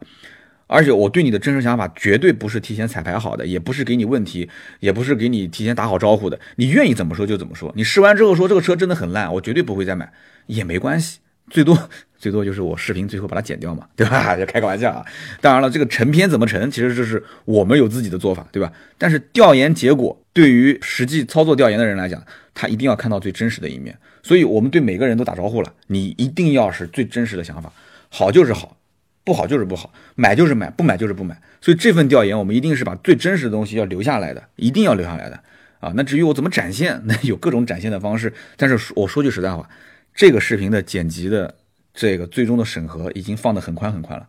[0.68, 6.38] 而且我对你的真实想法绝对不是提前彩排好的，也不是给你问题，也不是给你提前打好招呼的。
[6.56, 7.72] 你愿意怎么说就怎么说。
[7.74, 10.12] 你试完之后说这个车真的很烂，我绝对不会再买，
[10.46, 11.18] 也没关系，
[11.50, 14.36] 最多最多就是我视频最后把它剪掉嘛，对吧？
[14.38, 15.04] 就开个玩笑啊。
[15.40, 18.70] 当然了，这个成片怎么成，其实这是我们有自己的做法，对吧？
[18.98, 23.96] 但是调研结果对于实际操作调研的人来讲，他一定要看到最真实的一面。
[24.22, 27.72] 所以我们对每个人都打招呼了，你一定要是最真实的想法，
[28.10, 28.76] 好就是好。
[29.28, 31.38] 不好就是不好，买就是买，不买就是不买。
[31.60, 35.38] 所以这份调研，我们一定是把最真实的东西要留下来的，一定要留下来的
[35.80, 35.92] 啊。
[35.94, 38.32] 那至于我怎么展现， 那有各种展现的方式。
[38.56, 39.68] 但是我说句实在话，
[40.14, 41.54] 这个视频的剪辑的
[41.92, 44.26] 这个最终的审核已经放得很宽很宽了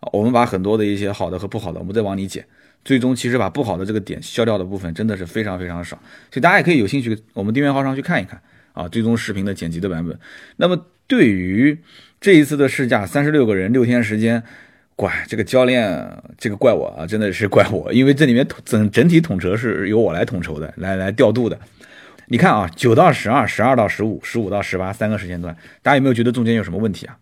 [0.00, 0.10] 啊。
[0.12, 2.44] 我们把很多的一些好的和不好的，我们再往里剪，
[2.84, 5.96] 最终其实把不好的这个点消掉的部分真的是非常非常少。
[6.30, 8.42] 所以大家也可以有兴趣，我们订阅号上去看一看
[8.74, 10.18] 啊，最终视频的剪辑的版本。
[10.56, 11.78] 那么对于
[12.24, 14.42] 这一次的试驾，三十六个人，六天时间，
[14.96, 21.60] 怪这个教练，这个怪我啊，真的是怪我，因为这里面整整体统筹是由我来统筹的，来来调度的。
[22.28, 27.18] 你看啊，九到十二，十二到十五，十五到十八，三个时间段，大家有没有觉得中间有什么问题啊？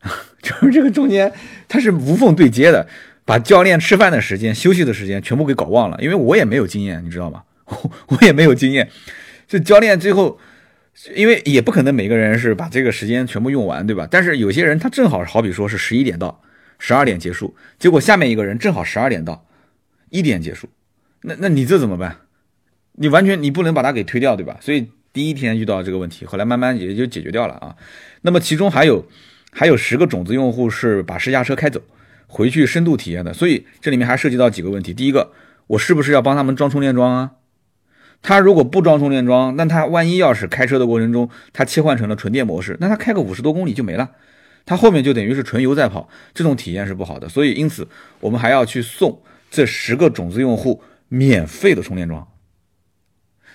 [0.40, 1.30] 就是这个中间
[1.68, 2.88] 它是无缝对接的，
[3.26, 7.42] 把教练吃饭的时间、休息的时间全部给搞忘了，因为我也没有经验，你知道吗？
[8.08, 8.88] 我也没有经验，
[9.46, 10.40] 这教练最后。
[11.14, 14.08] 因为也不可能每个人是把这个时间全部用完，对吧？
[14.10, 16.42] 但是有些人他正好好比说是十一点到
[16.78, 19.46] 十二点结束，结果下面一个人正好十二点到
[20.10, 20.68] 一点结束，
[21.22, 22.16] 那那你这怎么办？
[22.94, 24.58] 你完全你不能把他给推掉，对吧？
[24.60, 27.76] 所以第一天遇到这个问题，后来慢慢也就解决掉了啊。
[28.22, 29.06] 那么其中还有
[29.52, 31.80] 还有十个种子用户是把试驾车开走
[32.26, 34.92] 回去深度体验的，所以这里面还涉及到几个问题。
[34.92, 35.30] 第一个，
[35.68, 37.30] 我是不是要帮他们装充电桩啊？
[38.22, 44.10] 他如果不装充电桩，那他万一要是开车的过程中，他切换成了纯电模式，那他开个五十多公里就没了，
[44.66, 47.28] 他后面就等于是纯油在跑，这种体验是不好的。
[47.28, 47.88] 所以，因此
[48.20, 52.28] 我们还要去送这十个种子用户免费的充电桩。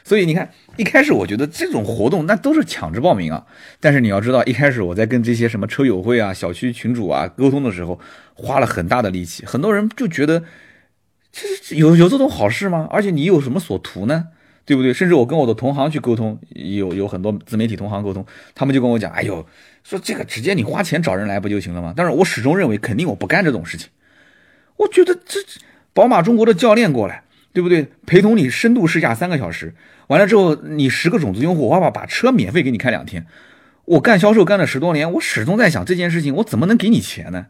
[0.06, 3.46] 所以你看，一开始我觉得这种活动那都是抢着报名啊，
[3.80, 8.00] 但是你要知道，一开始我在跟这些什么车友会啊、小区群主啊沟通的时候，
[8.34, 10.44] 花了很大的力气，很多人就觉得
[11.32, 12.88] 这有有这种好事吗？
[12.90, 14.30] 而且你有什么所图呢？
[14.66, 14.94] 对不对？
[14.94, 19.46] 甚至我跟我的同行去沟通，有有很多自媒体同行沟通，他们就跟我讲：“哎呦，
[19.84, 23.90] 说这个直接你花钱找人来不就行了吗？”但是我始终认为，肯定我不干这种事情。
[24.78, 25.40] 我觉得这
[25.94, 27.88] 宝马中国的教练过来，对不对？
[28.06, 29.76] 陪同你深度试驾三个小时，
[30.08, 33.26] 完了之后你十个种子用户，我爸爸把车免费给你开两天。
[33.86, 37.48] 我干销售干了十多年，我始终在想这件事情，我怎么能给你钱呢？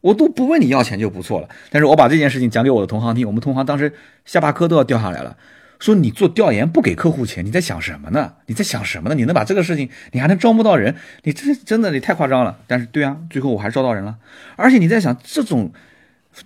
[0.00, 1.48] 我都不问你要钱就不错了。
[1.70, 3.92] 但是我把这件事情讲给我的同行听，我们同行当时
[4.24, 5.36] 下巴颏都要掉下来了。
[5.80, 8.34] 说你做调研不给客户钱，你在想什么呢？
[8.46, 9.14] 你在想什么呢？
[9.14, 10.94] 你能把这个事情，你还能招不到人？
[11.24, 12.58] 你这真的你太夸张了。
[12.66, 14.18] 但是对啊，最后我还招到人了。
[14.56, 15.72] 而且你在想这种，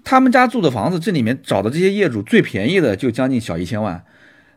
[0.05, 4.05] 他们家住的房子，这里面找的这些业主最便宜的就将近小一千万，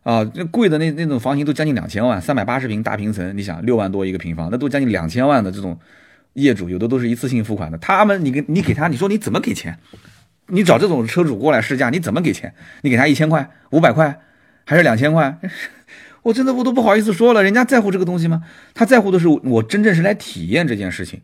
[0.03, 5.77] 啊，那贵的那那种房型都将近两千万，三百八十平大平层，你想六万多一个平方，那都将近两千万的这种
[6.33, 7.79] 业主，有的都是一次性付款的。
[7.79, 9.79] 他们你给你给他，你说你怎么给钱？
[10.49, 12.53] 你找这种车主过来试驾，你怎么给钱？
[12.81, 14.21] 你给他一千块、五百块？
[14.69, 15.39] 还是两千块，
[16.23, 17.41] 我真的我都不好意思说了。
[17.41, 18.43] 人家在乎这个东西吗？
[18.73, 21.21] 他在乎的是我真正是来体验这件事情。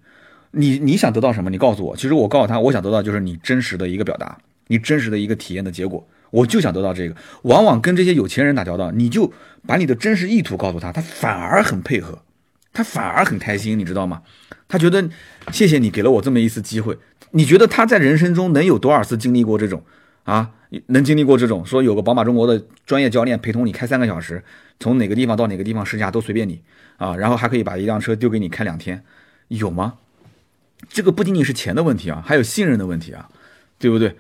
[0.52, 1.50] 你你想得到什么？
[1.50, 1.94] 你告诉我。
[1.98, 6.08] 其实我告诉他，我想得到就是你真实的一个表达，你真实的一个体验的结果。
[6.32, 7.16] 我就想得到这个。
[7.42, 9.34] 往往跟这些有钱人打交道，你就
[9.68, 12.24] 把你的真实意图告诉他，他反而很配合，
[12.72, 14.22] 他反而很开心，你知道吗？
[14.70, 15.10] 他觉得
[15.52, 16.98] 谢谢你给了我这么一次机会。
[17.32, 19.84] 你觉得他在人生中能有多少次经历过这种
[20.24, 20.52] 啊？
[20.88, 24.44] 能经历过这种说有个宝马中国的专业教练陪同你开三个小时，
[24.80, 26.62] 从哪个地方到哪个地方试驾都随便你
[26.98, 29.04] 啊，然后还可以把一辆车丢给你开两天，
[29.50, 29.96] 有吗？
[30.90, 33.30] 这个不仅仅是钱的问题啊，还有信任的问题啊，
[33.80, 34.16] 对不对？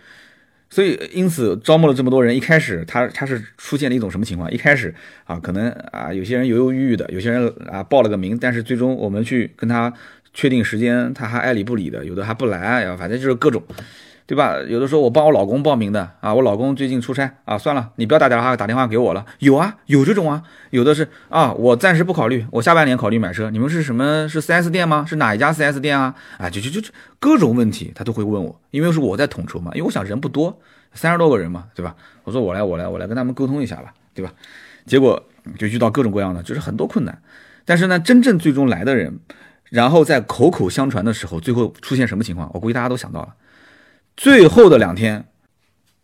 [0.69, 4.51] 所以因此招募了这么多人，一开始他他是出现了一种什么情况？
[4.51, 4.93] 一开始
[5.25, 9.93] 啊，可能啊有些人犹犹豫豫的，有些人啊报了个名，但是最终我们去跟他
[10.33, 13.61] 确定时间，他还爱理不理的，有的还不来呀，反正就是各种。
[14.33, 14.57] 对吧？
[14.67, 19.23] 有的时候我帮我老公报名的啊，我老公最近出差啊，算了，你不要打电话打电话给我了。
[19.37, 20.41] 有啊，有这种啊，
[20.71, 23.51] 有的是啊，我暂时不考虑，我下半年考虑买车。
[23.51, 24.27] 你们是什么？
[24.27, 25.05] 是 4S 店吗？
[25.07, 26.15] 是哪一家 4S 店啊？
[26.39, 30.59] 啊，就就就就各种问题他都会问我，因为是我在统筹嘛，因为我想人不多，
[30.95, 31.95] 三十多个人嘛，对吧？
[32.23, 34.33] 我说我来，我来，我来跟他们沟通一下吧，对吧？
[34.87, 35.23] 结果
[35.59, 37.21] 就遇到各种各样的，就是很多困难。
[37.65, 39.19] 但是呢，真正最终来的人，
[39.69, 42.49] 然后在口口相传的时候，最后出现什么情况？
[42.55, 43.35] 我估计大家都想到了。
[44.15, 45.25] 最后的两天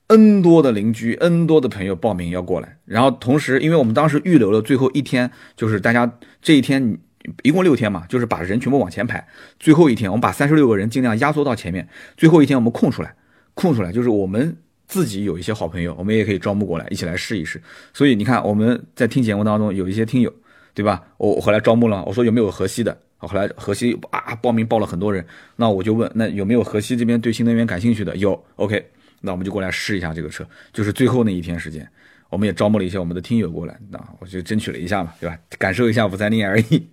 [0.08, 6.98] ，N 多的邻居，N 多的朋友报名要过来，然后同时，因为我们当时预留了最后一天，就是大家这一天
[7.44, 9.28] 一共六天嘛，就是把人全部往前排。
[9.60, 11.88] 最后一天，我们把三十六个人尽量压缩到前面。
[12.18, 13.14] 最后一天我们空出来，
[13.54, 17.62] 空出来就是我们自己有一些好朋友，我们也可以招募过来一起来试一试。
[17.94, 20.34] 所以你看，我们在听节目当中有一些听友，
[20.74, 21.04] 对吧？
[21.18, 22.98] 我我后来招募了，我说有没有河西的？
[23.28, 25.26] 后来河西啊报名报了很多人，
[25.58, 28.16] 那我就问，那有没有河西这边对新能源感兴趣的？
[28.16, 28.84] 有，OK，
[29.22, 30.48] 那我们就过来试一下这个车。
[30.72, 31.86] 就是最后那一天时间，
[32.30, 35.38] 我们也招募了一些我们的听友过来，那我就争取了一下嘛，对吧？
[35.58, 36.88] 感受一下五三零而已。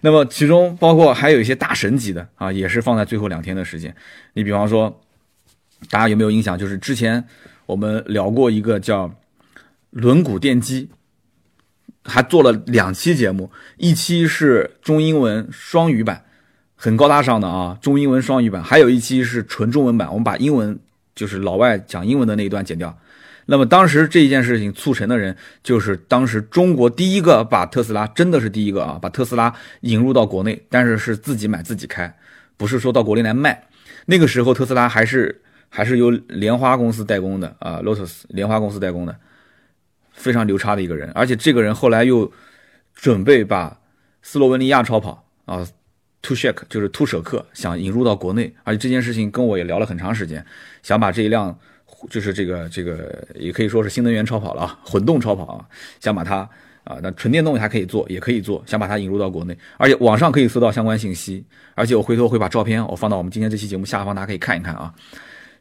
[0.00, 3.94] 那么其中包括还有一些大神级的啊，也是放在最后两天的时间。
[4.32, 5.00] 你比方说，
[5.90, 6.58] 大家有没有印象？
[6.58, 7.24] 就是之前
[7.66, 9.14] 我们聊过一个叫
[9.90, 10.88] 轮毂电机。
[12.08, 16.24] 还做了两期节目，一期是中英文双语版，
[16.74, 20.78] 很高大上的啊，中英文双语版，还有一期是纯中文版，我们把英文
[21.14, 22.98] 就是老外讲英文的那一段剪掉。
[23.50, 32.14] 那么当时这一件事情促成的人，就是当时中国第一个把特斯拉，真的是第一个啊，把特斯拉引入到国内，但是是自己买自己开，
[32.56, 33.62] 不是说到国内来卖。
[34.06, 39.16] 那个时候特斯拉还是还是由莲花公司代工的啊，Lotus 莲花公司代工的。
[40.18, 42.30] 非常牛叉的一个人，而且这个人后来又
[42.94, 43.78] 准备把
[44.22, 45.66] 斯洛文尼亚超跑啊
[46.22, 50.44] ，To Shek 就是突舍克想引入到国内，而且这件事情跟我也聊了很长时间，
[50.82, 51.56] 想把这一辆
[52.10, 55.64] 就是这个这个也可以说是新能源超跑了啊，混动超跑啊，
[56.00, 56.48] 想把它
[56.84, 64.92] 啊，那纯电动还可以做，也可以做，想把它引入到国内，而且网上可以搜到相关信息，而且我回头会把照片我放到我们今天这期节目下方，大家可以看一看啊，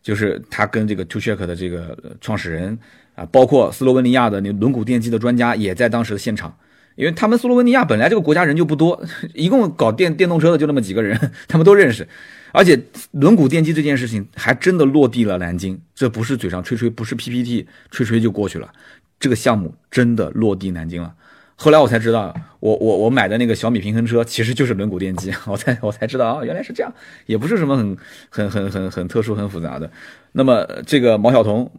[0.08, 2.80] 就是他跟这个 t u s h e k 的这个创始人
[3.14, 6.58] 啊，包括斯洛文尼亚的那轮毂电机的专家也在当时的现场。
[6.96, 9.04] 因为他们斯洛文尼亚本来这个国家人就不多，
[9.36, 12.08] 一共搞电电动车的就那么几个人， 他们都认识，
[12.54, 18.72] 而且轮毂电机这件事情还真的落地了南京，这不是嘴上吹吹，不是 PPT 吹吹就过去了，
[19.20, 21.14] 这个项目真的落地南京了。
[21.60, 26.94] 后来我才知道，我我我买的那个小米平衡车其实就是轮毂电机， 我才我才知道啊，原来是这样，
[27.26, 27.98] 也不是什么很
[28.30, 29.90] 很很很很特殊很复杂的。
[30.34, 31.70] 那么这个毛晓彤，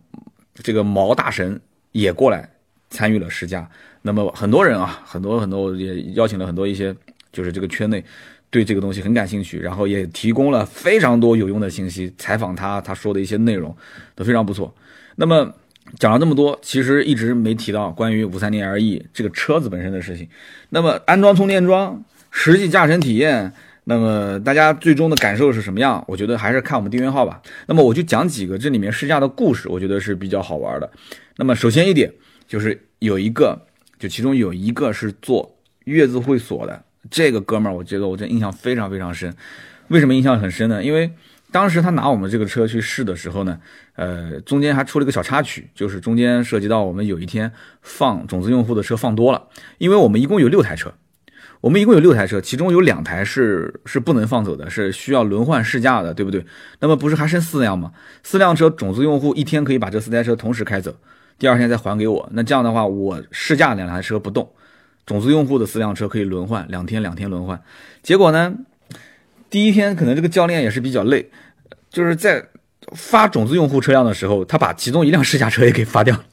[0.65, 1.61] 这个毛大神
[1.93, 2.51] 也过来
[2.91, 3.71] 参与了试驾。
[4.03, 6.93] 那么很多人啊，很多很多也邀请了很多一些，
[7.31, 8.05] 就是这个圈内
[8.51, 13.77] 对这个东西很感兴趣，然后也提供了非常多有用的信息，采访他他说的一些内容
[14.17, 14.75] 都非常不错。
[15.15, 15.55] 那么
[15.99, 20.29] 讲了这么多，其实一直没提到关于五三零 LE 这个车子本身的事情。
[20.71, 23.53] 那么安装充电桩，实际驾乘体验，
[23.85, 26.05] 那么大家最终的感受是什么样？
[26.09, 27.41] 我觉得还是看我们订阅号吧。
[27.67, 30.91] 那么我就讲几个这里面试驾的故事，我觉得是比较好玩的。
[31.37, 32.13] 那么首先一点
[32.47, 33.65] 就是有一个。
[33.99, 39.35] 就其中有一个是做月子会所的，这个哥们儿，我觉得我这印象非常非常深。
[39.89, 40.85] 为什么印象很深呢？
[40.85, 41.11] 因为
[41.51, 43.59] 当时他拿我们这个车去试的时候呢，
[43.95, 50.93] 呃，中间还出了一个小插曲，就是中间涉及到我们有一天放种子用户的车放多了，因为我们一共有六台车，
[51.63, 56.45] 我们一共有六台车，其中有两台是是不能放走的，是需要轮换试驾的，对不对？
[56.81, 57.93] 那么不是还剩四辆吗？
[58.23, 60.95] 四辆车，种子用户一天可以把这四台车同时开走。
[61.39, 64.51] 第二天再还给我，那这样的话，我试驾两台车不动，
[65.07, 67.63] 种子用户的四辆车可以轮换，两天两天轮换。
[68.03, 68.53] 结果呢，
[69.51, 71.29] 第一天可能这个教练也是比较累，
[71.91, 72.45] 就是在
[72.95, 76.25] 发种子用户车辆的时候，他把其中一辆试驾车也给发掉了。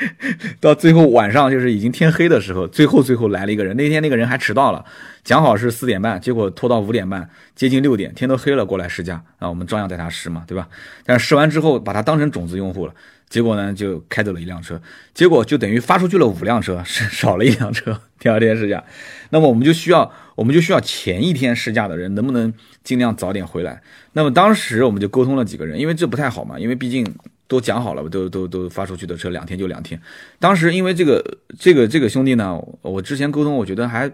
[0.60, 4.82] 到最后晚上就是已经天黑的时候，最后最后来了一个人，那天那个人还迟到了，
[5.22, 10.66] 讲好是四点半，结果拖到五点半，接近六点，天都黑了过来试驾，啊，我们照样带他试嘛，对吧？
[11.04, 12.94] 但是试完之后，把他当成种子用户了。
[13.28, 14.80] 结果呢，就开走了一辆车，
[15.14, 18.00] 结果就等于发出去了五辆车，是少了一辆车。
[18.18, 18.82] 第二天试驾，
[19.28, 22.50] 那么我们就需要，我们就需要前一天试驾的人能不能
[22.82, 23.82] 尽量早点回来。
[24.14, 27.06] 那么当时我们就沟通了几个人，因为这不太好嘛，因为毕竟
[27.46, 30.00] 都讲好了，都都都发出去的车两天就两天。
[30.38, 31.22] 当时因为这个
[31.58, 34.10] 这个这个兄弟呢，我之前沟通，我觉得还。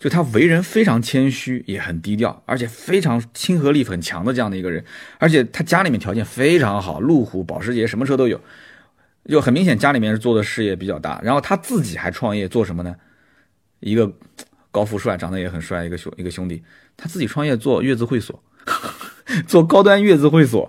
[0.00, 4.84] 就他为人非常谦虚，也很低调，而且非常亲和力很强的这样的一个人，
[5.18, 8.38] 而且他家里面条件非常好，路虎、保时捷什么车都有，
[9.26, 11.18] 就很明显家里面是做的事业比较大。
[11.24, 12.94] 然后他自己还创业做什么呢？
[13.80, 14.12] 一个
[14.74, 16.60] 高富帅，长得也很帅一个兄一个兄弟，
[16.96, 18.42] 他自己创业做月子会所，
[19.46, 20.68] 做高端月子会所，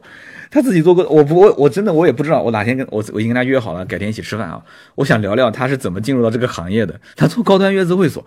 [0.51, 1.03] 他自己做过。
[1.09, 4.63] 我不我我真的我也不知道，我哪天跟我我已经跟他约好了，改天一起吃饭啊。
[4.93, 7.01] 我想聊聊他是怎么进入到这个行业的。
[7.15, 8.23] 他做高端月子会所。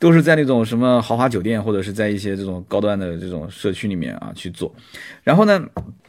[0.00, 4.72] 都是在那种什么豪华酒店，或者是在一些这种高端的这种社区里面啊去做。
[5.24, 5.60] 然后呢，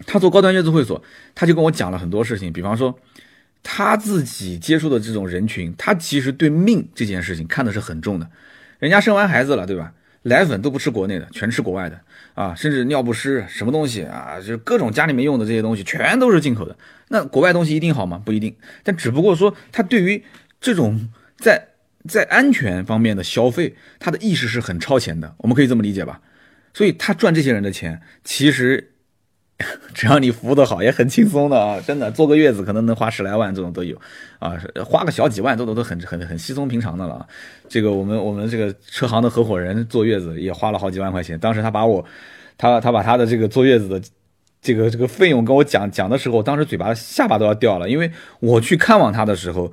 [0.06, 1.02] 他做高端月子会所，
[1.34, 2.54] 他就跟我讲了很多事情。
[2.54, 2.96] 比方说，
[3.64, 8.30] 他自己接触的这种人群，他其实对命这件事情看的是很重的。
[8.80, 9.94] 人家生完孩子了，对吧？
[10.24, 12.00] 奶粉都不吃国内的，全吃国外的
[12.34, 16.76] 啊，甚至尿不湿什么东西啊，就各种家里面用的这些东西，全都是进口的。
[17.08, 18.22] 那国外东西一定好吗？
[18.26, 18.54] 不一定。
[18.84, 20.22] 但只不过说，他对于
[20.60, 21.70] 这种在
[22.08, 26.20] 在安全方面的消费，他的意识是很超前的，我们可以这么理解吧？
[26.74, 28.92] 所以他赚这些人的钱，其实
[29.94, 31.80] 只要你服务的好，也很轻松的啊！
[31.82, 33.96] 真的，坐个月子可能能花十来万，这种都有
[34.40, 34.54] 啊，
[34.86, 37.28] 花个小几万都都都很很很稀松平常的了。
[37.68, 42.04] 这个我们我们这个车行的合伙人坐月子也花了好几万块钱，当时他把我
[42.58, 44.02] 他他把他的这个坐月子的
[44.62, 49.72] 这个这个费用跟我讲讲的时候，当时嘴巴下巴都要掉了，因为我去看望他的时候。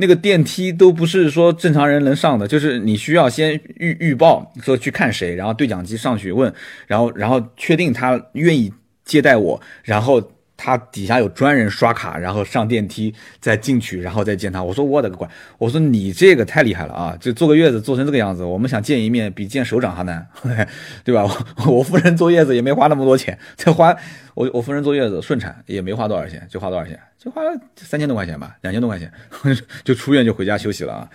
[0.00, 6.54] 那个电梯都不是说正常人能上的，就是你需要先预预报说去看谁，然后对讲机上去问，
[6.86, 8.72] 然后然后确定他愿意
[9.08, 10.22] 接待我，然后。
[10.60, 14.60] 他底下有专人刷卡，然后上电梯再进去，然后再见他。
[14.60, 15.30] 我说我的个乖！
[15.56, 17.16] 我说你这个太厉害了啊！
[17.20, 20.26] 就坐个月子做成这个样子，我们想见一面比见首长还难，
[21.04, 21.22] 对吧？
[21.64, 23.96] 我我夫人坐月子也没花那么多钱，才花
[24.34, 26.98] 我我夫人坐月子顺产也没花多少钱，就花多少钱？
[27.16, 29.12] 就花了三千多块钱吧，两千多块钱
[29.84, 31.08] 就出院就回家休息了啊！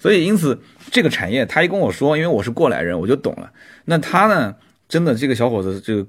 [0.00, 0.58] 所以因此
[0.90, 3.52] 这个产业，他一跟我说，因为我是过来人，我就懂了。
[3.84, 4.54] 那他呢，
[4.88, 6.06] 真的这个小伙子就。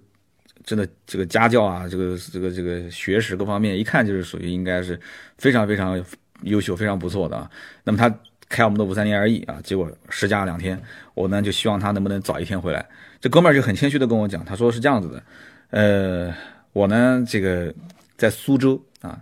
[0.67, 4.99] 真的，这个家教啊，这个这个这个学识各方面，一看就是属于应该是
[5.37, 6.03] 非常非常
[6.41, 7.49] 优秀、非常不错的啊。
[7.85, 8.13] 那么他
[8.49, 10.77] 开我们的五三零 RE 啊，结果试驾两天，
[11.13, 12.85] 我呢就希望他能不能早一天回来。
[13.21, 15.23] 这哥们儿就很谦虚的跟我讲，他说是这样子的，
[15.69, 16.35] 呃，
[16.73, 17.73] 我呢这个
[18.17, 19.17] 在苏州啊，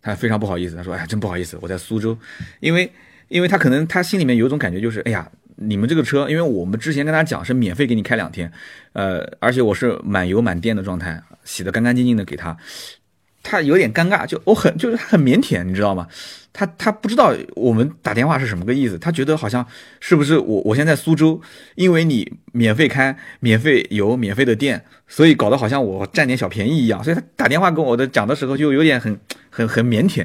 [0.00, 2.16] 他非常不好意思，他说哎，真不好意思，我在苏州，
[2.60, 2.88] 因为
[3.26, 8.50] 因为他可能他心里面有一种感觉，就是哎呀，你们这个车，因为我们之前跟他讲是免费给你开两天，
[8.92, 12.56] 呃，而且我是满油满电的状态，洗得干干净净的给他，
[13.42, 16.08] 他有点尴尬，就我很就是很腼腆，你知道吗？
[16.52, 19.66] 他他不知道我们打电话是什么个意思，他觉得好像
[19.98, 21.40] 是不是我我现在苏州，
[21.74, 29.18] 因为你免费开、免费油、免费的电，所以搞得好像我占点小便宜一样，所以他打电话跟我的讲的时候就有点很
[29.50, 30.24] 很很腼腆。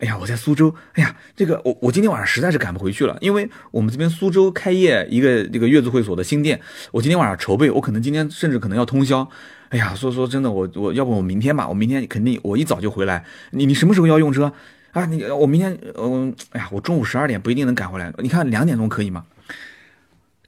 [0.00, 9.28] 哎呀，我在苏州，哎呀，这个我我今天晚上实在是赶不回去了，因为我们这边苏州开业一个这个月子会所的新店，我今天晚上筹备，我可能今天甚至可能要通宵。
[9.68, 13.24] 哎呀，说说真的，我我要不我明天吧，我明天肯定我一早就回来。
[13.50, 14.52] 你你什么时候要用车？
[14.92, 18.12] 啊，你我明天，嗯，哎呀，我中午十二点不一定能赶回来。
[18.18, 19.24] 你看两点钟可以吗？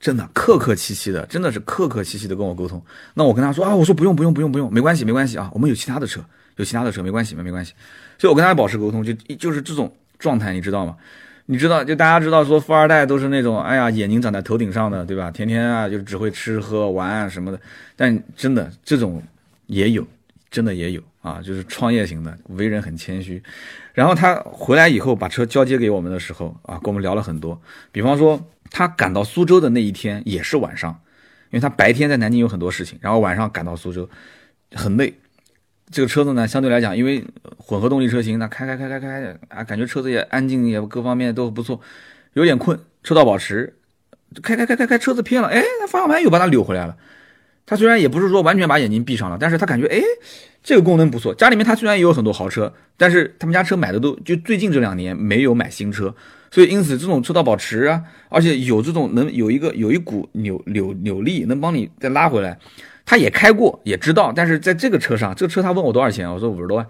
[0.01, 2.83] 真的客客气气的，真的是客客气气的跟我沟通。
[3.15, 6.25] 那我跟他说啊，我说不用不用不用不用，没关系没关系啊，我们有其他的车，
[6.57, 7.73] 有其他的车没关系没没关系。
[8.19, 10.97] 所以我跟他保持沟通，就就是这种状态，你知道吗？
[11.47, 15.31] 你知道，就大家知道说富二代都是那种，哎呀，眼睛长在头顶上的，对吧？
[15.31, 17.61] 天天啊就只会吃喝玩什么的。
[17.97, 19.23] 但真的这种
[19.67, 20.07] 也有，
[20.51, 21.03] 真的也有。
[21.23, 23.41] 啊，就是创业型的，为人很谦虚。
[23.93, 27.61] 然后他回来以后把车交接给我们的时候啊，跟我们聊了很多。
[27.93, 30.91] 比方说，他赶到苏州的那一天也是晚上，
[31.51, 34.11] 因为他白天在南京有很多事情，然后晚上赶到苏州，
[34.73, 35.15] 很累。
[35.93, 37.23] 这个车子呢，相对来讲，因为
[37.59, 41.81] 混合动力车型，那开开开开开啊，感觉车子也安静，也各方面都不错，
[42.33, 42.79] 有点困。
[43.05, 43.77] 车道保持，
[44.43, 46.97] 开开开开开，车子偏了，哎，那方向盘又把它扭回来了。
[47.67, 50.01] 他虽然也不是说完全把眼睛闭上了，但是他感觉，哎。
[50.65, 56.15] 这个功能不错，家里面他虽然也有很多豪车，但是他们家车买的都就最近这两年没有买新车，
[56.53, 62.57] 所以因此这种车道保持啊，而且有这种能有一个有一股扭扭扭力能帮你再拉回来，
[63.05, 66.87] 他也开过也知道，但是在这个车上，这个车他问我多少钱，我说五十多万，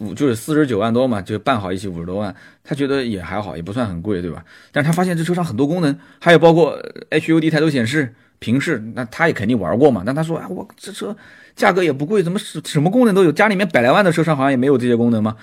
[0.00, 4.44] 五就是四十九万多嘛，就办好一起五十多万，他觉得也还好，也不算很贵，对吧？
[4.70, 6.78] 但是他发现这车上很多功能，还有包括
[7.10, 8.14] HUD 抬头显示。
[8.42, 10.02] 平视，那他也肯定玩过嘛。
[10.04, 11.16] 但他说，哎，我这车
[11.54, 13.30] 价格也不贵，怎么什什么功能都有？
[13.30, 15.36] 家里面百来万的车上好像也没有这些功能吗？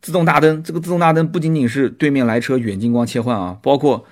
[0.00, 4.04] 自动大灯，这个自动大灯不仅仅是对面来车远近光切换啊，包括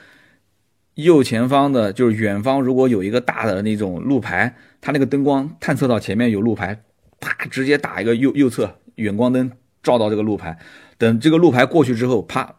[0.95, 6.83] 右前方的，就是远方如果有一个大的那种路牌，它那个灯光探测到前面有路牌，
[7.20, 9.51] 啪，直接打一个右右侧远光灯
[9.83, 10.59] 照到这个路牌，
[10.99, 12.55] 等这个路牌过去之后，啪，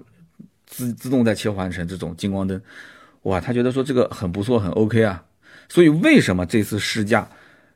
[0.66, 2.60] 自自动再切换成这种近光灯。
[3.24, 5.24] 哇，他觉得说这个很不错，很 OK 啊。
[5.68, 7.28] 所以为什么这次试驾，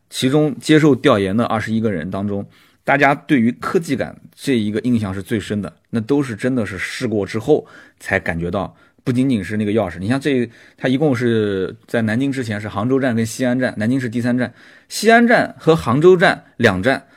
[0.09, 2.47] 其中接受调研的二十一个人当中，
[2.83, 5.73] 大家对于科技感这一个印象是最深的？
[5.89, 7.65] 那都是真的是试过之后
[7.99, 8.75] 才感觉到，
[9.07, 9.99] 不仅仅是那个钥匙。
[9.99, 14.53] 你像这，它一共是在南京之前是杭州站跟西安站，南京是第三站，
[14.89, 17.07] 西安站和杭州站两站，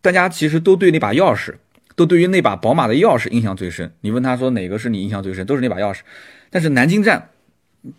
[0.00, 1.54] 大家其实都对那把钥匙，
[1.94, 3.92] 都对于那把宝马的钥匙印象最深。
[4.00, 6.00] 你问他说哪个是你印象最深，都是那把钥匙。
[6.50, 7.28] 但是南京站。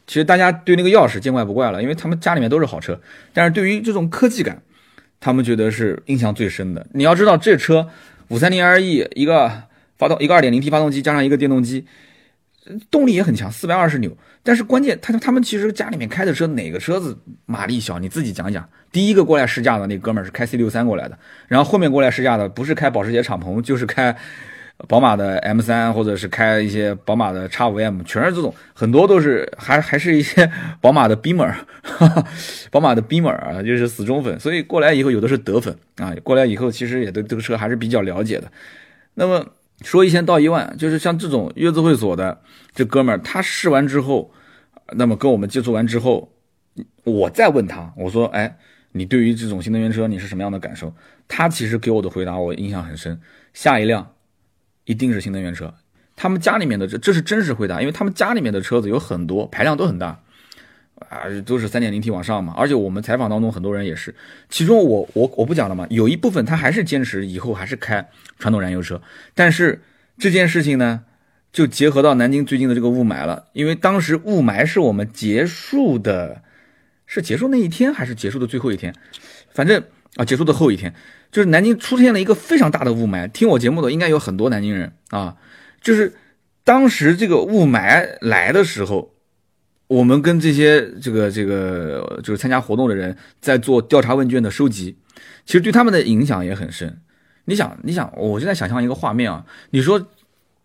[0.06, 3.00] 其实大家对那个钥匙见怪不怪了，因为他们家里面都是好车。
[3.32, 4.62] 但是对于这种科技感，
[5.22, 6.86] 他们觉得是印象最深的。
[6.92, 7.88] 你要知道，这车
[8.28, 9.64] 五三零 RE 一个
[9.98, 11.86] 发动一个二点零 T 发动机加上一个电动机，
[12.92, 14.16] 动力也很强，四百二十牛。
[14.44, 18.00] 但是关键，他他们其实家里面开的车哪个车子马力小？
[18.00, 18.68] 你自己讲讲。
[18.92, 24.16] 第一个过来试驾的那哥们儿是开 C 六三过来的，然后后面过来试驾的不是开保时捷敞篷，就是开。
[24.88, 30.48] 宝马的 M 三，或者是开一些宝马的 X 五 M，全是这种，很多都是还还是一些
[30.80, 31.52] 宝马的 Beamer，
[32.70, 34.40] 宝马的 Beamer 啊，就是死忠粉。
[34.40, 38.52] 所以过来以后，有的是德粉啊，过来以后其实也对这个车还是比较了解的。
[39.16, 39.44] 那么
[39.82, 42.42] 说一千道一万，就是像这种约子会所的
[42.74, 44.32] 这哥们儿，他试完之后，
[44.94, 46.32] 那么跟我们接触完之后，
[47.04, 48.58] 我再问他，我说，哎，
[48.92, 50.94] 你对于这种新能源车你是什么样的感受？
[51.28, 53.20] 他其实给我的回答我印象很深，
[53.54, 54.14] 下一辆。
[54.86, 55.74] 一定是新能源车，
[56.16, 60.24] 他们家里面的这这是真实回答，因为他们家里面的车子有很多排量都很大，
[61.10, 62.54] 啊，都是三点零 T 往上嘛。
[62.58, 64.14] 而且我们采访当中很多人也是，
[64.50, 69.02] 其中我我我不讲了嘛，有一部分他还是坚持以后还是开传统燃油车。
[69.34, 69.82] 但是
[70.18, 71.02] 这件事情呢，
[71.52, 76.42] 就结合到南京最近的这个雾霾了，因为当时雾霾是我们结束的，
[77.06, 78.94] 是结束那一天还是结束的最后一天？
[79.54, 79.84] 反正
[80.16, 80.94] 啊，结束的后一天。
[81.30, 85.36] 就是南京出现了一个非常大的雾霾，听我节目的应该有很多南京人啊。
[85.82, 86.16] 就是
[86.64, 89.14] 当时这个雾霾来的时候，
[89.88, 94.98] 我们跟这些这个这个就是参加活动的人在做调查问卷的收集，
[95.46, 97.00] 其实对他们的影响也很深。
[97.46, 100.08] 你想，你想，我现在想象一个画面啊，你说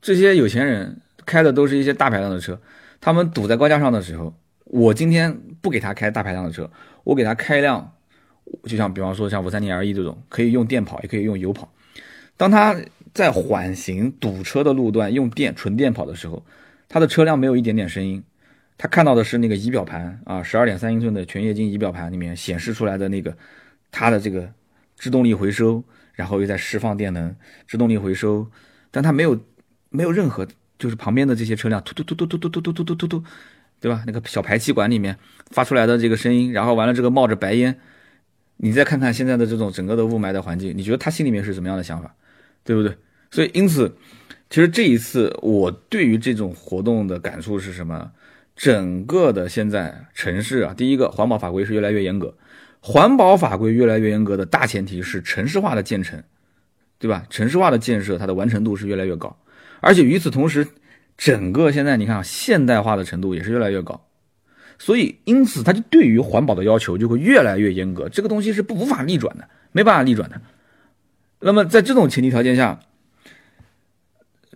[0.01, 2.61] 这些有钱人开的都是一些大排量的车，
[3.01, 6.71] 他们堵在高架上的时候，我今天不给他开大排量的车，
[7.05, 7.93] 我给他开一辆。
[8.65, 11.73] 就像比方说像五三零 LE 这种，可以用电跑，也可以用油跑。
[12.37, 12.77] 当他
[13.15, 16.45] 在缓行堵车的路段用电纯电跑的时候，
[16.89, 18.23] 他的车辆没有一点点声音，
[18.83, 23.33] 他看到的是那个仪表盘啊，十二点三英寸的全液晶仪表盘里面显示出来的那个
[23.93, 24.53] 它的这个
[24.99, 27.33] 制动力回收，然后又在释放电能，
[27.69, 28.45] 制动力回收，
[28.91, 29.41] 但它没有
[29.91, 30.45] 没有任何
[30.81, 33.25] 就是旁边的这些车辆突突突突突突突突突突突突，
[33.79, 34.03] 对吧？
[34.05, 35.17] 那个小排气管里面
[35.53, 37.79] 发出来的这个声音，然后完了这个冒着白烟，
[38.57, 42.13] 你再看看现在的这种整个的雾霾的环境，你觉得他心里面是什么样的想法，
[42.65, 42.97] 对不对？
[43.31, 43.97] 所以因此。
[44.51, 48.13] 其实这一次我对于这种活动的感触是什么？
[48.63, 52.33] 整个的现在城市啊，第一个环保法规是越来越严格，
[52.79, 56.23] 环保法规越来越严格的大前提是城市化的建成，
[57.01, 57.27] 对吧？
[57.29, 59.37] 城市化的建设它的完成度是越来越高，
[59.81, 60.65] 而且与此同时，
[61.19, 64.07] 整个现在你看现代化的程度也是越来越高，
[64.79, 70.41] 所以因此它就对于环保的要求就会越来越严格，这个东西是不无法逆转的，没办法逆转的。
[71.41, 72.79] 那么在这种前提条件下。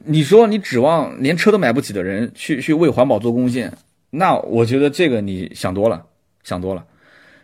[0.08, 3.76] 你说你指望连车都买不起的人去去为环保做贡献，
[4.16, 6.04] 那我觉得这个你想多了，
[6.42, 6.86] 想多了。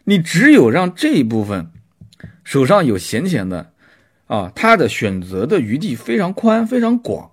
[0.04, 1.70] 你只有让这一部分
[2.44, 3.72] 手上有闲钱的
[4.26, 7.30] 啊，他的选择的余地非常宽非常广，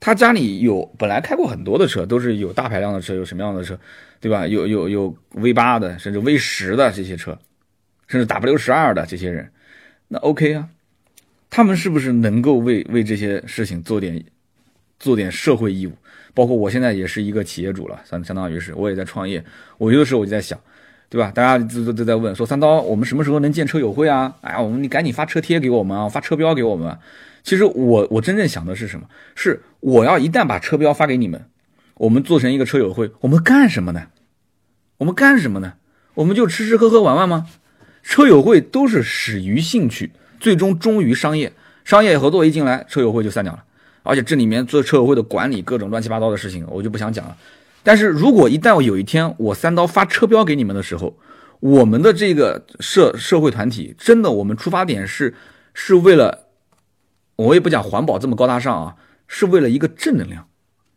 [0.00, 3.78] 他家里有本来开过很多的车，都是有大排量的车，有什么样的车，
[4.20, 4.46] 对吧？
[4.46, 7.38] 有有有 V 八的，甚至 V 十的这些车，
[8.06, 9.50] 甚至 W 十二的这些人，
[10.08, 10.68] 那 OK 啊，
[11.48, 14.24] 他们是不是能够为为这些事情做点？
[15.00, 15.92] 做点社会义务，
[16.34, 19.42] 包括我现在也是一个企业主了，相相当于是我也在创业。
[19.78, 20.58] 我有的时候我就在想，
[21.08, 21.30] 对吧？
[21.34, 24.34] 大家都都都在问说三刀，我们什么时候能建车友会啊？
[24.40, 26.98] 哎呀，我们你赶紧发车贴给我们啊，发车标给我们。
[27.44, 29.06] 其实我我真正想的是什么？
[29.34, 31.44] 是我要一旦把车标发给你们，
[31.94, 34.08] 我们做成一个车友会，我们干什么呢？
[34.98, 35.74] 我们干什么呢？
[36.14, 37.46] 我们就吃吃喝喝玩玩吗？
[38.02, 41.52] 车友会都是始于兴趣，最终终于商业。
[41.84, 43.64] 商业合作一进来，车友会就散掉了。
[44.04, 47.36] 而且这里面做车友会的管理，各种乱七八糟的事情，我就不想讲了。
[47.82, 51.16] 但是如果一旦有一天我三刀发车标给你们的时候，
[51.60, 55.34] 我们的这个社社会团体真的，我们出发点是
[55.72, 56.46] 是为了，
[57.36, 58.96] 我也不讲环保这么高大上啊，
[59.26, 60.46] 是为了一个正能量，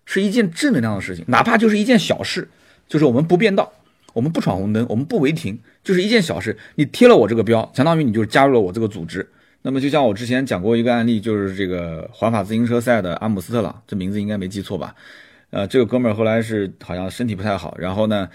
[0.05, 2.49] 是一件正能量的事情，哪怕就是一件小事，
[2.87, 3.71] 就是我们不变道，
[4.13, 6.57] 我们不闯红灯，我们不违停，就是一件小事。
[6.75, 9.29] 你贴了我这个标，相当于你就加入了我这个组织。
[9.67, 14.95] 那么就像我之前讲过一个案例，就是这个环法自行车赛的阿姆斯特朗，这名字应该没记错吧？
[15.49, 18.29] 呃，这个哥们儿后来是好像身体不太好，然后呢，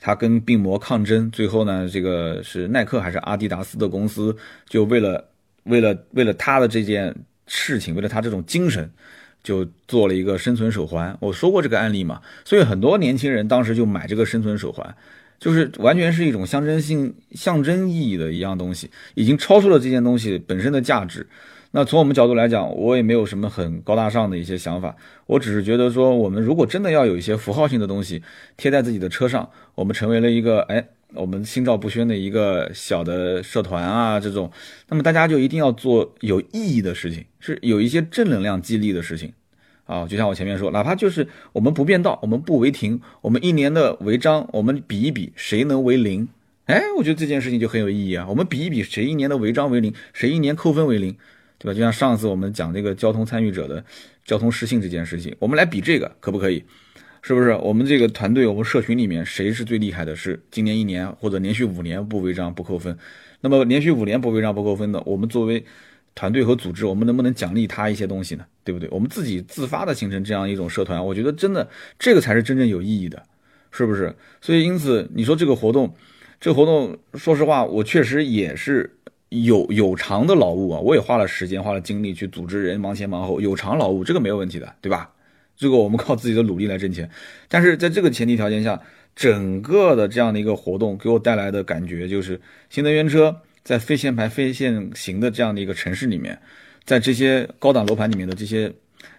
[0.00, 4.34] 他跟病魔抗争，最后呢，这个是耐克还是阿迪达斯的公司，
[4.66, 5.22] 就为了
[5.64, 7.14] 为了为了他的这件
[7.46, 8.90] 事情，为了他这种精神，
[9.42, 11.14] 就做了一个生存手环。
[11.20, 14.96] 我说过这个案例嘛，所以很多年轻人当时就买这个生存手环。
[15.38, 21.26] 就是完全是一种象征性、象征意义的一样东西，已经超出了这件东西本身的价值。
[21.70, 28.22] 那从我们角度来讲，我也没有什么很高大上的一些想法，我只是觉得说，我们如果真的要有一些符号性的东西
[28.56, 30.82] 贴在自己的车上，我们成为了一个哎，
[31.12, 34.50] 我们心照不宣的一个小的社团啊，这种，
[34.88, 39.32] 那么大家就一定要做有意义的事情，是有一些正能量激励的事情。
[39.88, 46.28] 啊，就像我前面说，哪怕就是我们不变道，我们不违停，我们一年的违章，我们比一比谁能为零？
[46.66, 48.26] 哎，我觉得这件事情就很有意义啊。
[48.28, 51.16] 我们比一比谁一年的违章为零，谁一年扣分为零，
[51.58, 51.72] 对吧？
[51.72, 53.82] 就像上次我们讲这个交通参与者的
[54.26, 56.62] 交通失信这件事情，我们来比这个可不可以？
[57.22, 57.52] 是不是？
[57.62, 60.14] 我们这个团队，我们社群里面谁是最厉害的？
[60.14, 62.94] 是今年一年或者连续五年不违章不扣分？
[63.40, 65.64] 那么连续五年不违章不扣分的，我们作为。
[66.18, 68.44] 团队和组织，我们能不能奖励他一些东西呢？
[68.64, 68.88] 对不对？
[68.90, 73.22] 我们自己自发的形成这样一种社团，我觉得真的这个才是真正有意义的，
[73.70, 74.12] 是不是？
[74.40, 75.94] 所以因此，你说这个活动，
[76.40, 78.98] 这个活动，说实话，我确实也是
[79.28, 85.12] 有有偿的劳务啊，我也花了时间，花了精力去组织人，忙前忙后，有偿劳务，这个没有问题的，对吧？
[85.56, 87.08] 这个我们靠自己的努力来挣钱，
[87.48, 88.80] 但是在这个前提条件下，
[89.14, 93.40] 整个的这样的一个活动给我带来的感觉就是，新能源车。
[93.68, 96.40] 在非限牌、非限行的这样的一个城市里面，
[96.86, 98.72] 在这些高档楼盘里面的这些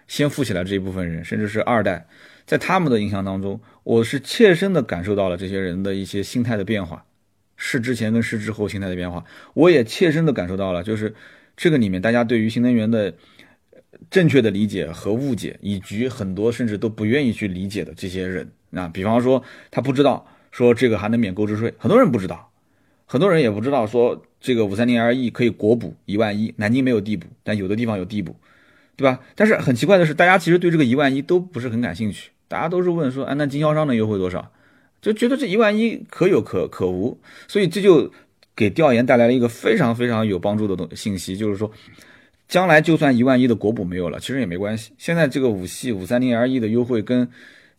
[0.08, 2.04] 先富起来这一部分人，甚至是二代，
[2.46, 7.04] 在他们的印象当中，我是切身的感受到了这些人的一些心态的变化，
[7.56, 9.24] 是之前跟是之后心态的变化。
[9.54, 11.14] 我也切身的感受到了，就是
[11.56, 13.14] 这个里面大家对于新能源的
[14.10, 19.40] 正确的理解和误解，以及很多甚至都不愿意去理解的这些人啊，比方说
[19.70, 22.49] 他不知道说这个还能免购置税，很多人不知道。
[23.10, 28.36] 很多人也不知道说这个五三零 LE 可以国补一万一，南京没有地补，但有的地方有地补，
[28.94, 29.18] 对吧？
[29.34, 34.52] 但是很奇怪的是，大家其实对这个一万一都不是很感兴趣，大家都是问说，哎，那经销商能优惠多少？
[35.02, 38.12] 就觉得这一万一可有可可无，所以这就
[38.54, 41.68] 给调研带来了一个非常非常有帮助的东信息，就是说，
[42.46, 44.92] 将来就算一万一的国补没有了，其实也没关系。
[44.98, 47.28] 现在这个五系五三零 LE 的优惠跟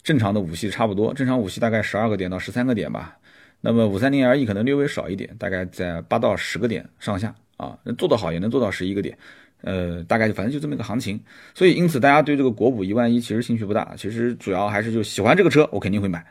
[0.04, 3.18] 正常的五系差不多，正常五系大概十二个点到十三个点吧。
[3.62, 9.18] 那么五三零 LE 可能略微少一点，大概在八到十个点上下啊，能做得好也能做到十一个点，
[9.62, 11.20] 呃，大概反正就这么一个行情。
[11.53, 16.26] 所以因此大家对这个国五一万一其实兴趣不大，其实主要还是就喜欢这个车，我肯定会买。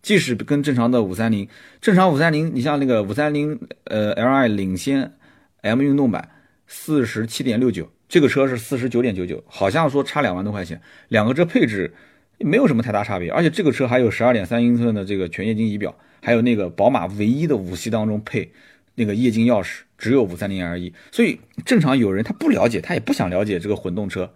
[0.00, 1.46] 即使跟正常的五三零，
[1.82, 5.12] 正常五三零，你像那个五三零呃 Li 领先
[5.60, 6.30] M 运动版
[6.66, 11.92] 四十七点六九，这个车是四十九点九九，好像说差两万多块钱，两个车配置
[12.38, 15.94] 没有什么太大差别，而且这个车还有十二点三英寸的这个全液晶仪表。
[16.20, 18.50] 还有那个宝马唯一的五系当中配
[18.94, 24.30] 那个液晶钥匙，只有五三零 LE，所以正常有人他不了解，他也不想了解这个混动车，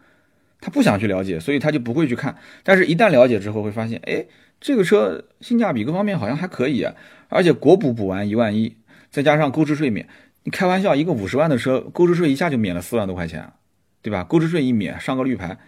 [0.61, 2.37] 他不想去了解，所以他就不会去看。
[2.63, 4.25] 但是，一旦了解之后，会发现，哎，
[4.61, 6.95] 这个车性价比各方面好像还可以啊，
[7.29, 8.75] 而且国补补完一万一，
[9.11, 10.09] 再加上购置税免，
[10.45, 13.53] 你开玩笑，一个五十万的车，购置税一下就免了四万多块钱，
[14.01, 14.25] 对吧？
[14.25, 15.59] 购置税一免，上个绿牌，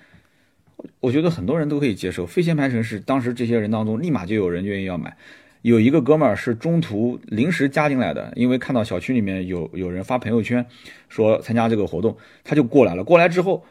[1.01, 2.25] 我觉得很多人都可以接受。
[2.25, 5.14] 非限牌城市，当时这些人当中，立马就有人愿意要买。
[5.63, 10.65] 有一个哥们儿是中途临时加进来的，因为看到小区里面有有人发朋友圈
[11.09, 13.03] 说参加这个活动，他就过来了。
[13.03, 13.65] 过来之后，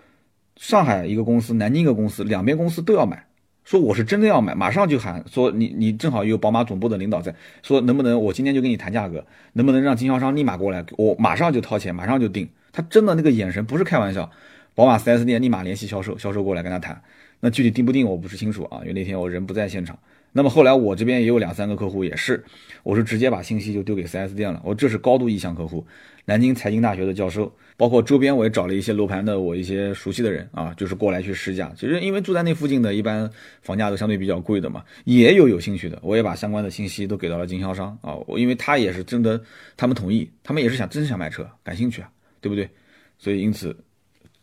[0.57, 3.25] 上海一个公司，南京一个公司，两边公司都要买，
[3.63, 7.33] 说我是真的要买，马上就喊说你你正好有宝马总部的领导在，
[7.63, 12.49] 说能不能我今天就跟你谈价格，能不能让经销商立马过来，我马上就掏钱，马上就定。
[12.73, 14.29] 他真的那个眼神不是开玩笑，
[14.73, 17.01] 宝马 4S 店立马联系销售，销售过来跟他谈。
[17.39, 19.97] 那具体定不定我不是清楚啊，因为那天我人不在现场。
[20.37, 22.43] 那么后来我这边也有两三个客户也是，
[22.83, 24.61] 我是直接把信息就丢给 4S 店了。
[24.65, 25.87] 我这是高度意向客户，
[26.25, 31.71] 南京财经大学的教授，包括周边我也找了一些楼盘的我一些熟悉的人啊，就是过来去试驾。
[31.77, 33.31] 其实因为住在那附近的，一般
[33.61, 38.15] 房价都相对比较贵的嘛，也有有兴趣的，我也把相关的信息都给到了经销商啊。
[38.27, 39.41] 我因为他也是真的，
[39.77, 42.09] 他们同意，他们也是想真想买车，感兴趣啊，
[42.41, 42.69] 对不对？
[43.17, 43.73] 所以因此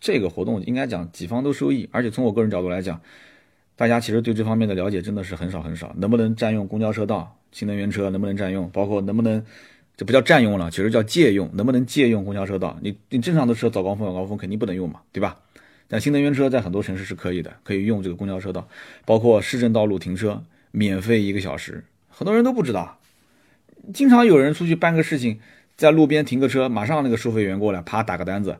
[0.00, 2.98] 这个活动应该讲几方都受益，而且从我个人角度来讲。
[3.74, 7.36] 大家其实对这方面的了解真的是很少很少，能不能占用公交车道？
[7.50, 8.70] 新能源车能不能占用？
[8.70, 9.44] 包括能不能，
[9.96, 12.78] 这不叫占用了，其实叫借用，能不能借用公交车道？
[12.82, 15.38] 你你正常的车早高峰晚高峰肯定不能用嘛，对吧？
[15.88, 18.66] 但新能源车在很多城市是可以的，可以用这个公交车道，
[19.04, 22.98] 包括市政道路停车免费一个小时，很多人都不知道。
[23.92, 25.40] 经常有人出去办个事情，
[25.76, 28.56] 在路边停个车，马上那个收费员过来，啪打个单子。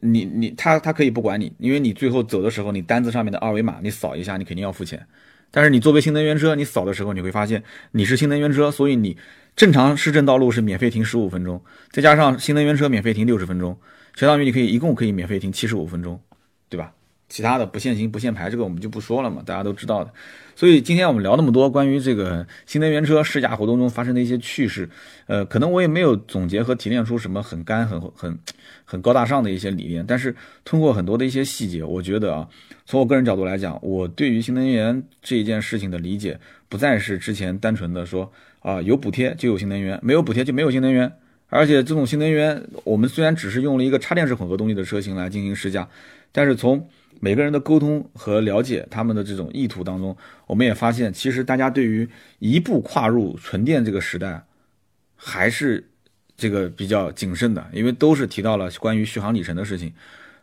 [0.00, 5.06] 你你他他可以不管你，因为你最后走的时候，你单子上面的二维码你扫一下，你肯定要付钱。
[5.50, 9.16] 但是你作为新能源车，你扫的时候你会发现你是新能源车，所以你
[9.56, 13.78] 正常市政道路是免费停十五分钟，再加上新能源车免费停六十分钟，
[14.14, 16.20] 相当于你可以一共可以免费停七十五分钟，
[16.68, 16.92] 对吧？
[17.28, 20.10] 其他的不限行不限牌，这个我们就不说了嘛，大家都知道的。
[20.56, 24.88] 所以今天我们聊那么多关于这个新能源车试驾活动中发生的一些趣事，
[25.26, 28.36] 呃，可能我也没有总结和提炼出什么很干、很很
[28.84, 32.48] 很高大上的一些理念，但是通过很多的一些细节，我觉得啊，
[32.86, 41.12] 从我个人角度来讲，我对于新能源这一件事情的理解，不再是之前单纯的说啊有补贴就有新能源，没有补贴就没有新能源，
[41.50, 45.88] 而且这种新能源，我们虽然只是用了一个插电式混合动力的车型来进行试驾，
[46.32, 46.88] 但是从
[47.20, 50.16] 每个人的沟通和了解他们的这种意图当中，
[50.46, 52.08] 我们也发现，其实大家对于
[52.38, 54.44] 一步跨入纯电这个时代，
[55.16, 55.90] 还是
[56.36, 59.92] 这个比较谨慎的，因为都是提到了关于续航里程的事情，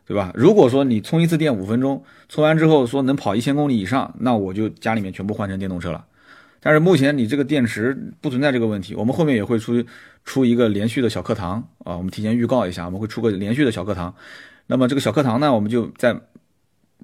[0.06, 0.30] 对吧？
[0.34, 6.04] 如果说你充一次电五分钟，充完之后说能跑一千公里以上，那我就家里面全部换成电动车了。
[6.60, 9.82] 但是目前你这个电池不存在这个问题，我们后面也会出
[10.24, 14.14] 出一个连续的小课堂啊，我们提前预告一下，我们会出个连续的小课堂。
[14.66, 16.20] 那么这个小课堂呢，我们就在。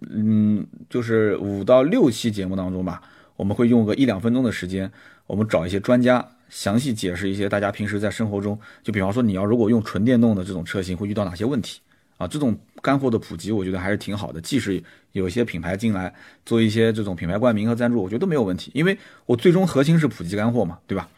[0.00, 3.00] 嗯，就是五到六期节目当中吧，
[3.36, 4.90] 我们会用个一两分钟的时间，
[5.26, 11.80] 我们找一些专家详细解释一些大家平时在生活中，就比方说你要如果用纯电动的这种车型会遇到哪些问题
[12.16, 12.26] 啊？
[12.26, 14.40] 这种干货的普及，我觉得还是挺好的。
[14.40, 14.82] 即使
[15.12, 16.12] 有一些品牌进来
[16.44, 21.08] 做一些这种品牌冠名和赞助，我觉得都没有问题，因为我最终核心是普及干货嘛，对吧？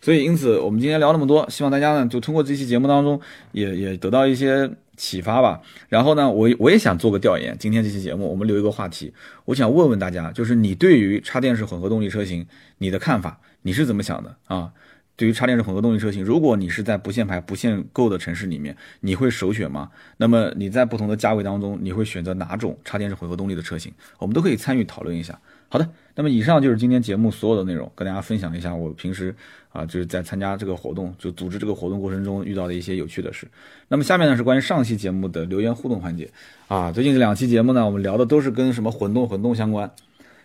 [0.00, 3.18] 所以因此我们今天聊那么多，希望大家呢就通过这期节目当中
[3.52, 4.70] 也也得到一些。
[4.96, 7.56] 启发吧，然后呢，我我也想做个调研。
[7.58, 9.12] 今天这期节目，我们留一个话题，
[9.44, 12.46] 我想问问大家，就是你对于插电式混合动力车型，
[12.78, 14.72] 你的看法，你是怎么想的啊？
[15.16, 19.90] 对于插电式混合动力车型，如果你是在不限牌、不限购的城市里面，你会首选吗？
[20.16, 23.92] 那么你在不同的价位当中，你会选择哪种插电式混合动力的车型？
[24.18, 25.38] 我们都可以参与讨论一下。
[25.68, 29.34] 好的，那么以上就是今天节目所有的内容，跟大家分享一下我平时
[29.74, 33.46] 啊就是在参加这个活动，就组织这个活动过程中遇到的一些有趣的事。
[33.88, 36.30] 那么下面呢是关于上期节目的留言互动环节
[36.68, 39.90] 啊，最近这两期节目呢，我们聊的都是跟什么混动混动相关。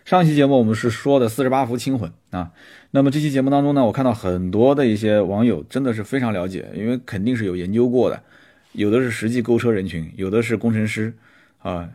[0.04, 2.50] 上期节目我们是说的四十八伏轻混啊，
[2.90, 8.20] 那么这期节目当中呢，我看到很多的一些网友真的是非常了解，因为肯定是有研究过的，
[8.72, 11.14] 有的是实际购车人群，有的是工程师
[11.62, 11.88] 啊，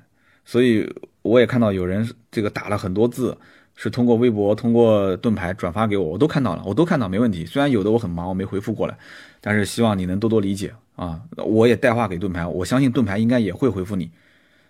[0.45, 0.89] 所以。
[1.25, 3.35] 我也看到有人这个打了很多字，
[3.75, 7.45] 是通过微博、通过盾牌转发给我，我都看到了，我都看到，没问题。
[7.45, 8.97] 虽然有的我很忙，我没回复过来，
[9.41, 11.21] 但是希望你能多多理解啊。
[11.37, 14.09] 我也带话给盾牌，我相信盾牌应该也会回复你。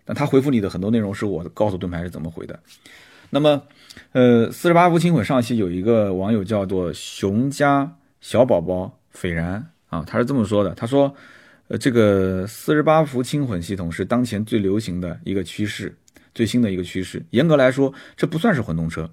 [0.03, 2.59] 但他回复你的很多内容是我告诉盾牌是怎么回的。
[3.29, 3.61] 那么，
[4.11, 11.13] 呃，四十八伏轻混上期有一个网友叫做熊家小宝宝斐然啊，他是这么说的，他说，
[11.67, 15.95] 呃，这个四十八伏轻混系统是当前最流行的一个趋势。
[16.35, 19.09] 最新的一个趋势，严格来说，这不算是混动车，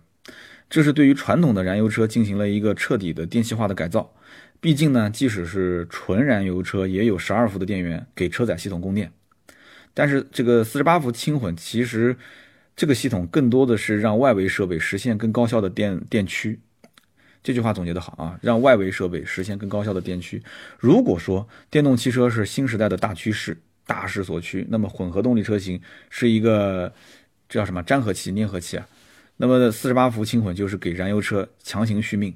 [0.69, 4.13] 这是对于传统的燃油车进行了一个彻底的电气化的改造。
[4.61, 9.13] 毕竟呢，即使是纯燃油车，也有十二伏的电源给车载系统供电。
[9.95, 12.17] 但是这个四十八伏轻混，其实
[12.75, 16.59] 这个系统更多的是让外围设备实现更高效的电电驱。
[17.45, 20.43] 这句话总结的好啊，让外围设备实现更高效的电驱。
[20.79, 23.59] 如果说电动汽车是新时代的大趋势。
[23.93, 25.79] 大势所趋，那么混合动力车型
[26.09, 26.91] 是一个
[27.47, 28.89] 这叫什么粘合器、粘合器啊？
[29.37, 32.35] 那么四十八伏轻混就是给燃油车强行续命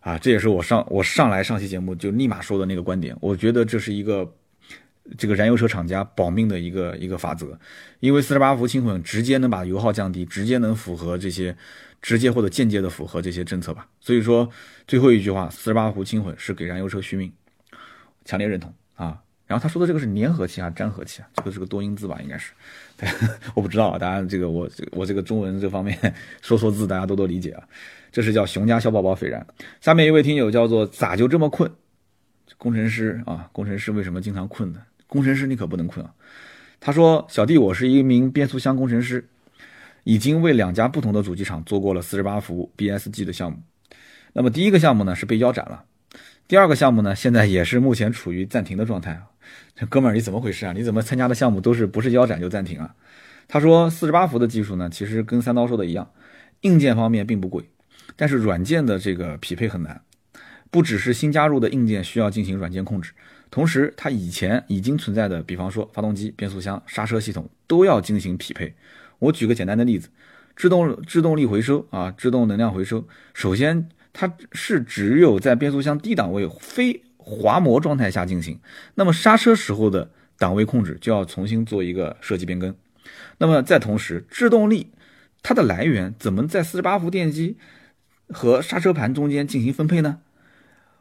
[0.00, 0.18] 啊！
[0.18, 3.16] 这也是我上我上来上期节目就立马说的那个观点。
[3.18, 4.30] 我觉得这是一个
[5.16, 7.58] 这个燃油车厂家保命的一个一个法则，
[8.00, 11.56] 因为四十八伏轻混直接能把油耗降低，直接能符合这些
[12.02, 13.88] 直接或者间接的符合这些政策吧。
[14.00, 14.50] 所以说
[14.86, 17.32] 最后一句话，四十八伏轻混是给燃油车续命，
[18.24, 18.74] 强烈认同！
[19.50, 22.52] 然后他说的这个是粘合器啊，粘合器啊，这个是个多音字吧，应该是，
[22.96, 23.08] 对，
[23.52, 25.98] 我不知道啊，大家这个我我这个中文这方面
[26.40, 27.64] 说错字，大家多多理解啊。
[28.12, 29.44] 这是叫熊家小宝宝斐然。
[29.80, 31.68] 下面一位听友叫做咋就这么困？
[32.58, 34.82] 工程师啊，工程师为什么经常困呢？
[35.08, 36.14] 工程师你可不能困啊。
[36.78, 39.28] 他说小弟我是一名变速箱工程师，
[40.04, 43.58] 已经为两家不同的主机厂做过了四十八伏 BSG 的项目。
[44.32, 45.84] 那么第一个项目呢是被腰斩了，
[46.46, 49.29] 第二个项目呢现在也是目前处于暂停的状态啊。
[49.74, 50.72] 这哥们儿，你怎么回事啊？
[50.72, 52.94] 你怎么参加的项目都是不是腰斩就暂停啊？
[53.48, 56.10] 他说，四十八伏的技术呢，其实跟三刀说的一样，
[56.60, 57.64] 硬件方面并不贵，
[58.14, 60.02] 但是软件的这个匹配很难。
[60.70, 63.12] 不只是新加入的硬件需要进行软件控制，
[63.50, 68.72] 同时它以前已经存在的，比方说发动机、变速箱、刹车系统都要进行匹配。
[69.18, 70.08] 我举个简单的例子，
[70.54, 78.58] 制动制动力回收啊，制动能量回收，首先它是只有在变速箱低档位非滑膜状态下进行，
[78.96, 82.74] 那么刹车时候的档位控制就要重新做一个设计变更。
[83.38, 84.90] 那么在同时，制动力
[85.42, 87.56] 它的来源怎么在四十八伏电机
[88.28, 90.18] 和刹车盘中间进行分配呢？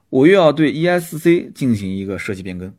[0.10, 2.74] 我又要对 ESC 进行一个设计变更。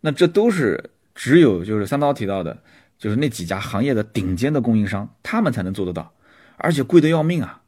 [0.00, 2.62] 那这都是只有就是三刀提到的，
[2.98, 6.12] 就是那几家行业的顶尖的供应商，他们才能做得到，
[6.56, 7.62] 而且贵得要命啊。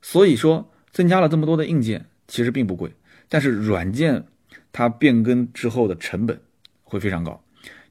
[0.00, 2.92] 所以说，增加了这么多的硬件，其实并不贵。
[3.28, 4.24] 但是软件
[4.72, 6.40] 它变更之后的成本
[6.84, 7.42] 会非常高。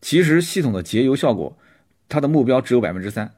[0.01, 1.57] 其实系统的节油效果，
[2.07, 3.33] 它的目标只有百分之三，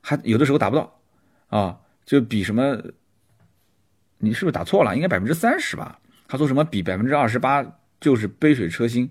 [0.00, 1.00] 还有的时候达不到
[1.48, 1.78] 啊。
[2.04, 2.82] 就比什么，
[4.18, 4.96] 你是不是打错了？
[4.96, 5.98] 应该百分之三十吧？
[6.26, 7.64] 他说什么比百分之二十八
[8.00, 9.08] 就是杯水车薪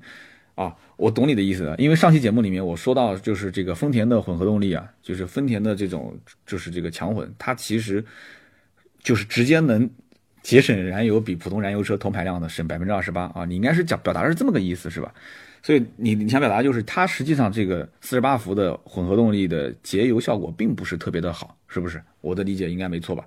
[0.55, 0.75] 啊？
[0.95, 8.03] 我懂你的意思的，因为上期节目里面我说到，就是这个丰田的混合动力啊，就是丰田的这种就是这个强混，它其实
[8.99, 9.89] 就是直接能。
[10.47, 13.43] 节省燃油比普通燃油车同排量的省百分之二十八啊！
[13.43, 15.13] 你应该是讲表达是这么个意思是吧？
[15.61, 22.01] 所以你你想表达就是它实际上这个四十八伏的混合动力的节油效果并不是特别的好，是不是？
[22.21, 23.25] 我的理解应该没错吧？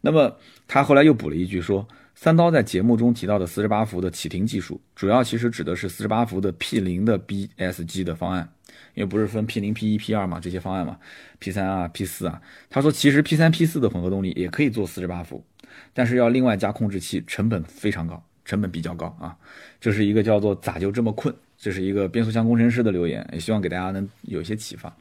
[0.00, 0.36] 那么
[0.66, 1.86] 他后来又补了一句说，
[2.16, 8.48] 三刀在节目中提到的四十八伏的启停技术，主要其实指的是四十八伏的 P 零的 BSG 的方案，
[8.94, 10.98] 因为不是分 P 零、P 一、P 二嘛这些方案嘛
[11.38, 12.42] ，P 三啊、P 四啊。
[12.68, 15.44] 他说其实 P 三、P 四的混合动力也可以做四十八伏。
[15.92, 19.36] 但是要另外加控制器，成本非常高，成本比较高啊。
[19.80, 21.34] 这是一个叫做咋就这么困？
[21.58, 24.94] 这是一个变速箱工程师的留言，也希望给大家能有一些启发。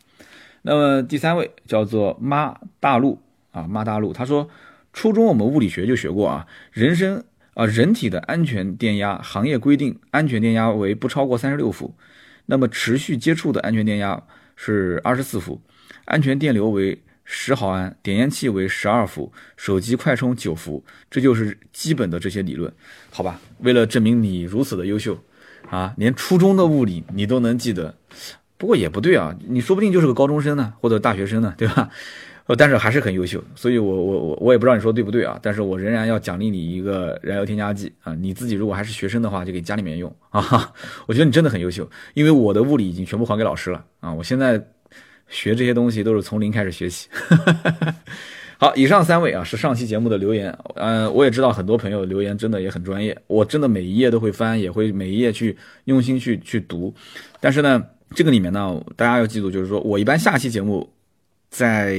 [0.62, 3.20] 那么第三位叫做妈大陆
[3.52, 4.50] 啊，妈大陆，他说
[4.94, 7.24] 初中我们物理学就学过啊，人生
[7.54, 11.94] 啊人体的安全电压，行业规定安全电压为不超过三十六伏，
[12.46, 14.24] 那么持续接触的安全电压
[14.56, 15.62] 是二十四伏，
[16.06, 17.02] 安全电流为。
[17.28, 22.72] 十毫安，点烟器为十二伏，手机快充九伏，这就是基本的这些理论，
[23.12, 23.42] 好吧？
[23.60, 25.18] 为了证明你如此的优秀，
[25.72, 27.98] 啊，连初中的物理你都能记得，
[28.58, 31.90] 不过也不对啊，你说不定就是个高中生呢，或者大学生呢，对吧？
[32.46, 40.72] 呃，但是还是很优秀，所以我我我我也不知道你说对不对啊，但是我仍然要奖励你一个燃油添加剂啊，你自己如果还是学生的话，就给家里面用 啊，
[41.08, 44.64] 我觉得你真的很优秀，因为我的物理已经全部还给老师了啊，我现在。
[45.28, 47.08] 学这些东西都是从零开始学习。
[48.58, 50.58] 好，以上三位啊是上期节目的留言。
[50.76, 56.94] 嗯，我也知道很多朋友留言真的也很专业，我真的每一页都会翻，也会每一页去用心去去读。
[57.42, 57.84] 但是呢，
[58.16, 60.90] 这个里面呢，大家要记住，就是说我一般下期节目
[61.50, 61.98] 在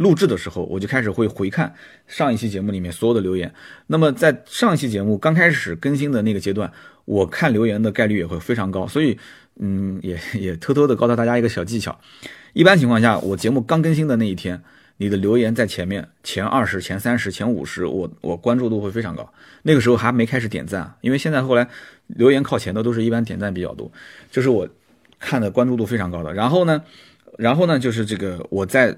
[0.00, 1.70] 录制的时候，我就开始会回看
[2.08, 3.52] 上一期节目里面所有的留言。
[3.86, 6.72] 那么在上一期节目刚开始更新的那个阶段，
[7.04, 8.86] 我看留言的概率也会非常高。
[8.86, 9.18] 所以，
[9.58, 12.00] 嗯，也也偷偷的告诉大家一个小技巧：
[12.54, 14.62] 一般情况下，我节目刚更新的那一天，
[14.96, 19.30] 你的留言在前面前二十、前三十、前五十，我我关注度会非常高。
[19.62, 21.68] 那个时候还没开始点赞，因为现在后来
[22.06, 23.92] 留言靠前的都是一般点赞比较多，
[24.30, 24.66] 就是我
[25.18, 26.32] 看的关注度非常高的。
[26.32, 26.82] 然后呢？
[27.38, 28.94] 然后呢，就是这个我在，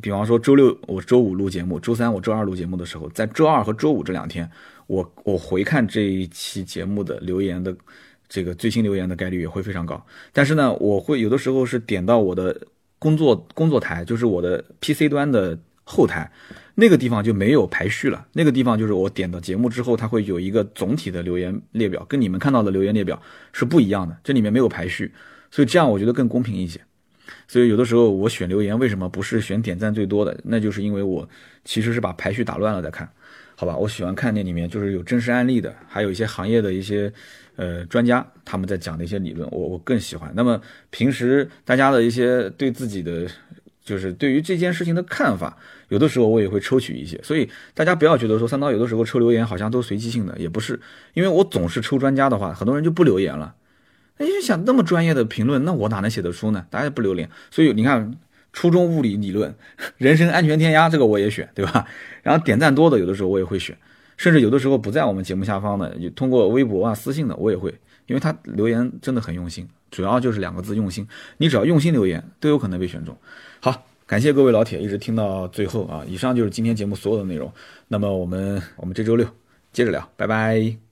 [0.00, 4.50] 比方说周六我周五录节目，周三我周二录节目的时候，在周二和周五这两天，
[4.86, 7.74] 我我回看这一期节目的留言的
[8.28, 10.04] 这个最新留言的概率也会非常高。
[10.32, 12.60] 但是呢，我会有的时候是点到我的
[12.98, 16.30] 工作工作台，就是我的 PC 端的后台
[16.74, 18.26] 那个地方就没有排序了。
[18.32, 23.20] 那个地方就是我点到节目之后，它会有一个总体的留言列表，跟你们看到的留言列表
[23.52, 24.16] 是不一样的。
[24.24, 25.12] 这里面没有排序，
[25.50, 26.80] 所以这样我觉得更公平一些。
[27.50, 30.38] 所以有的时候我选留言为什么不是选点赞最多的？
[30.44, 31.28] 那就是因为我
[31.64, 33.10] 其实是把排序打乱了再看，
[33.56, 33.76] 好吧？
[33.76, 37.12] 我喜欢看那里面就是有真实案例的，还有一些行业的一些
[37.56, 40.32] 呃专家他们在讲的一些理论，我我更喜欢。
[40.36, 43.26] 那么平时大家的一些对自己的
[43.82, 47.20] 就是对于这件事情的看法，有的时候我也会抽取一些。
[47.20, 50.78] 所以大家不要觉得说三刀有的时候抽留言好像都随机性的，也不是，
[51.14, 53.56] 因为我总是抽专家的话，很多人就不留言了。
[54.20, 56.66] 哎，想那么专业的评论，那我哪能写得出呢？
[56.68, 58.14] 大家也不留恋，所以你看，
[58.52, 59.54] 初中物理理论、
[59.96, 61.86] 人身安全填鸭，这个我也选，对吧？
[62.22, 63.74] 然后点赞多的，有的时候我也会选，
[64.18, 67.74] 甚至有的时候不在我们节目下方的，就通过微博啊私信的，我也会，
[68.08, 71.08] 因为他留言真的很用心，主要就是两个字用心。
[71.38, 73.16] 你只要用心留言，都有可能被选中。
[73.60, 76.04] 好，感谢各位老铁一直听到最后啊！
[76.06, 77.50] 以上就是今天节目所有的内容。
[77.88, 79.26] 那么我们我们这周六
[79.72, 80.89] 接着聊，拜拜。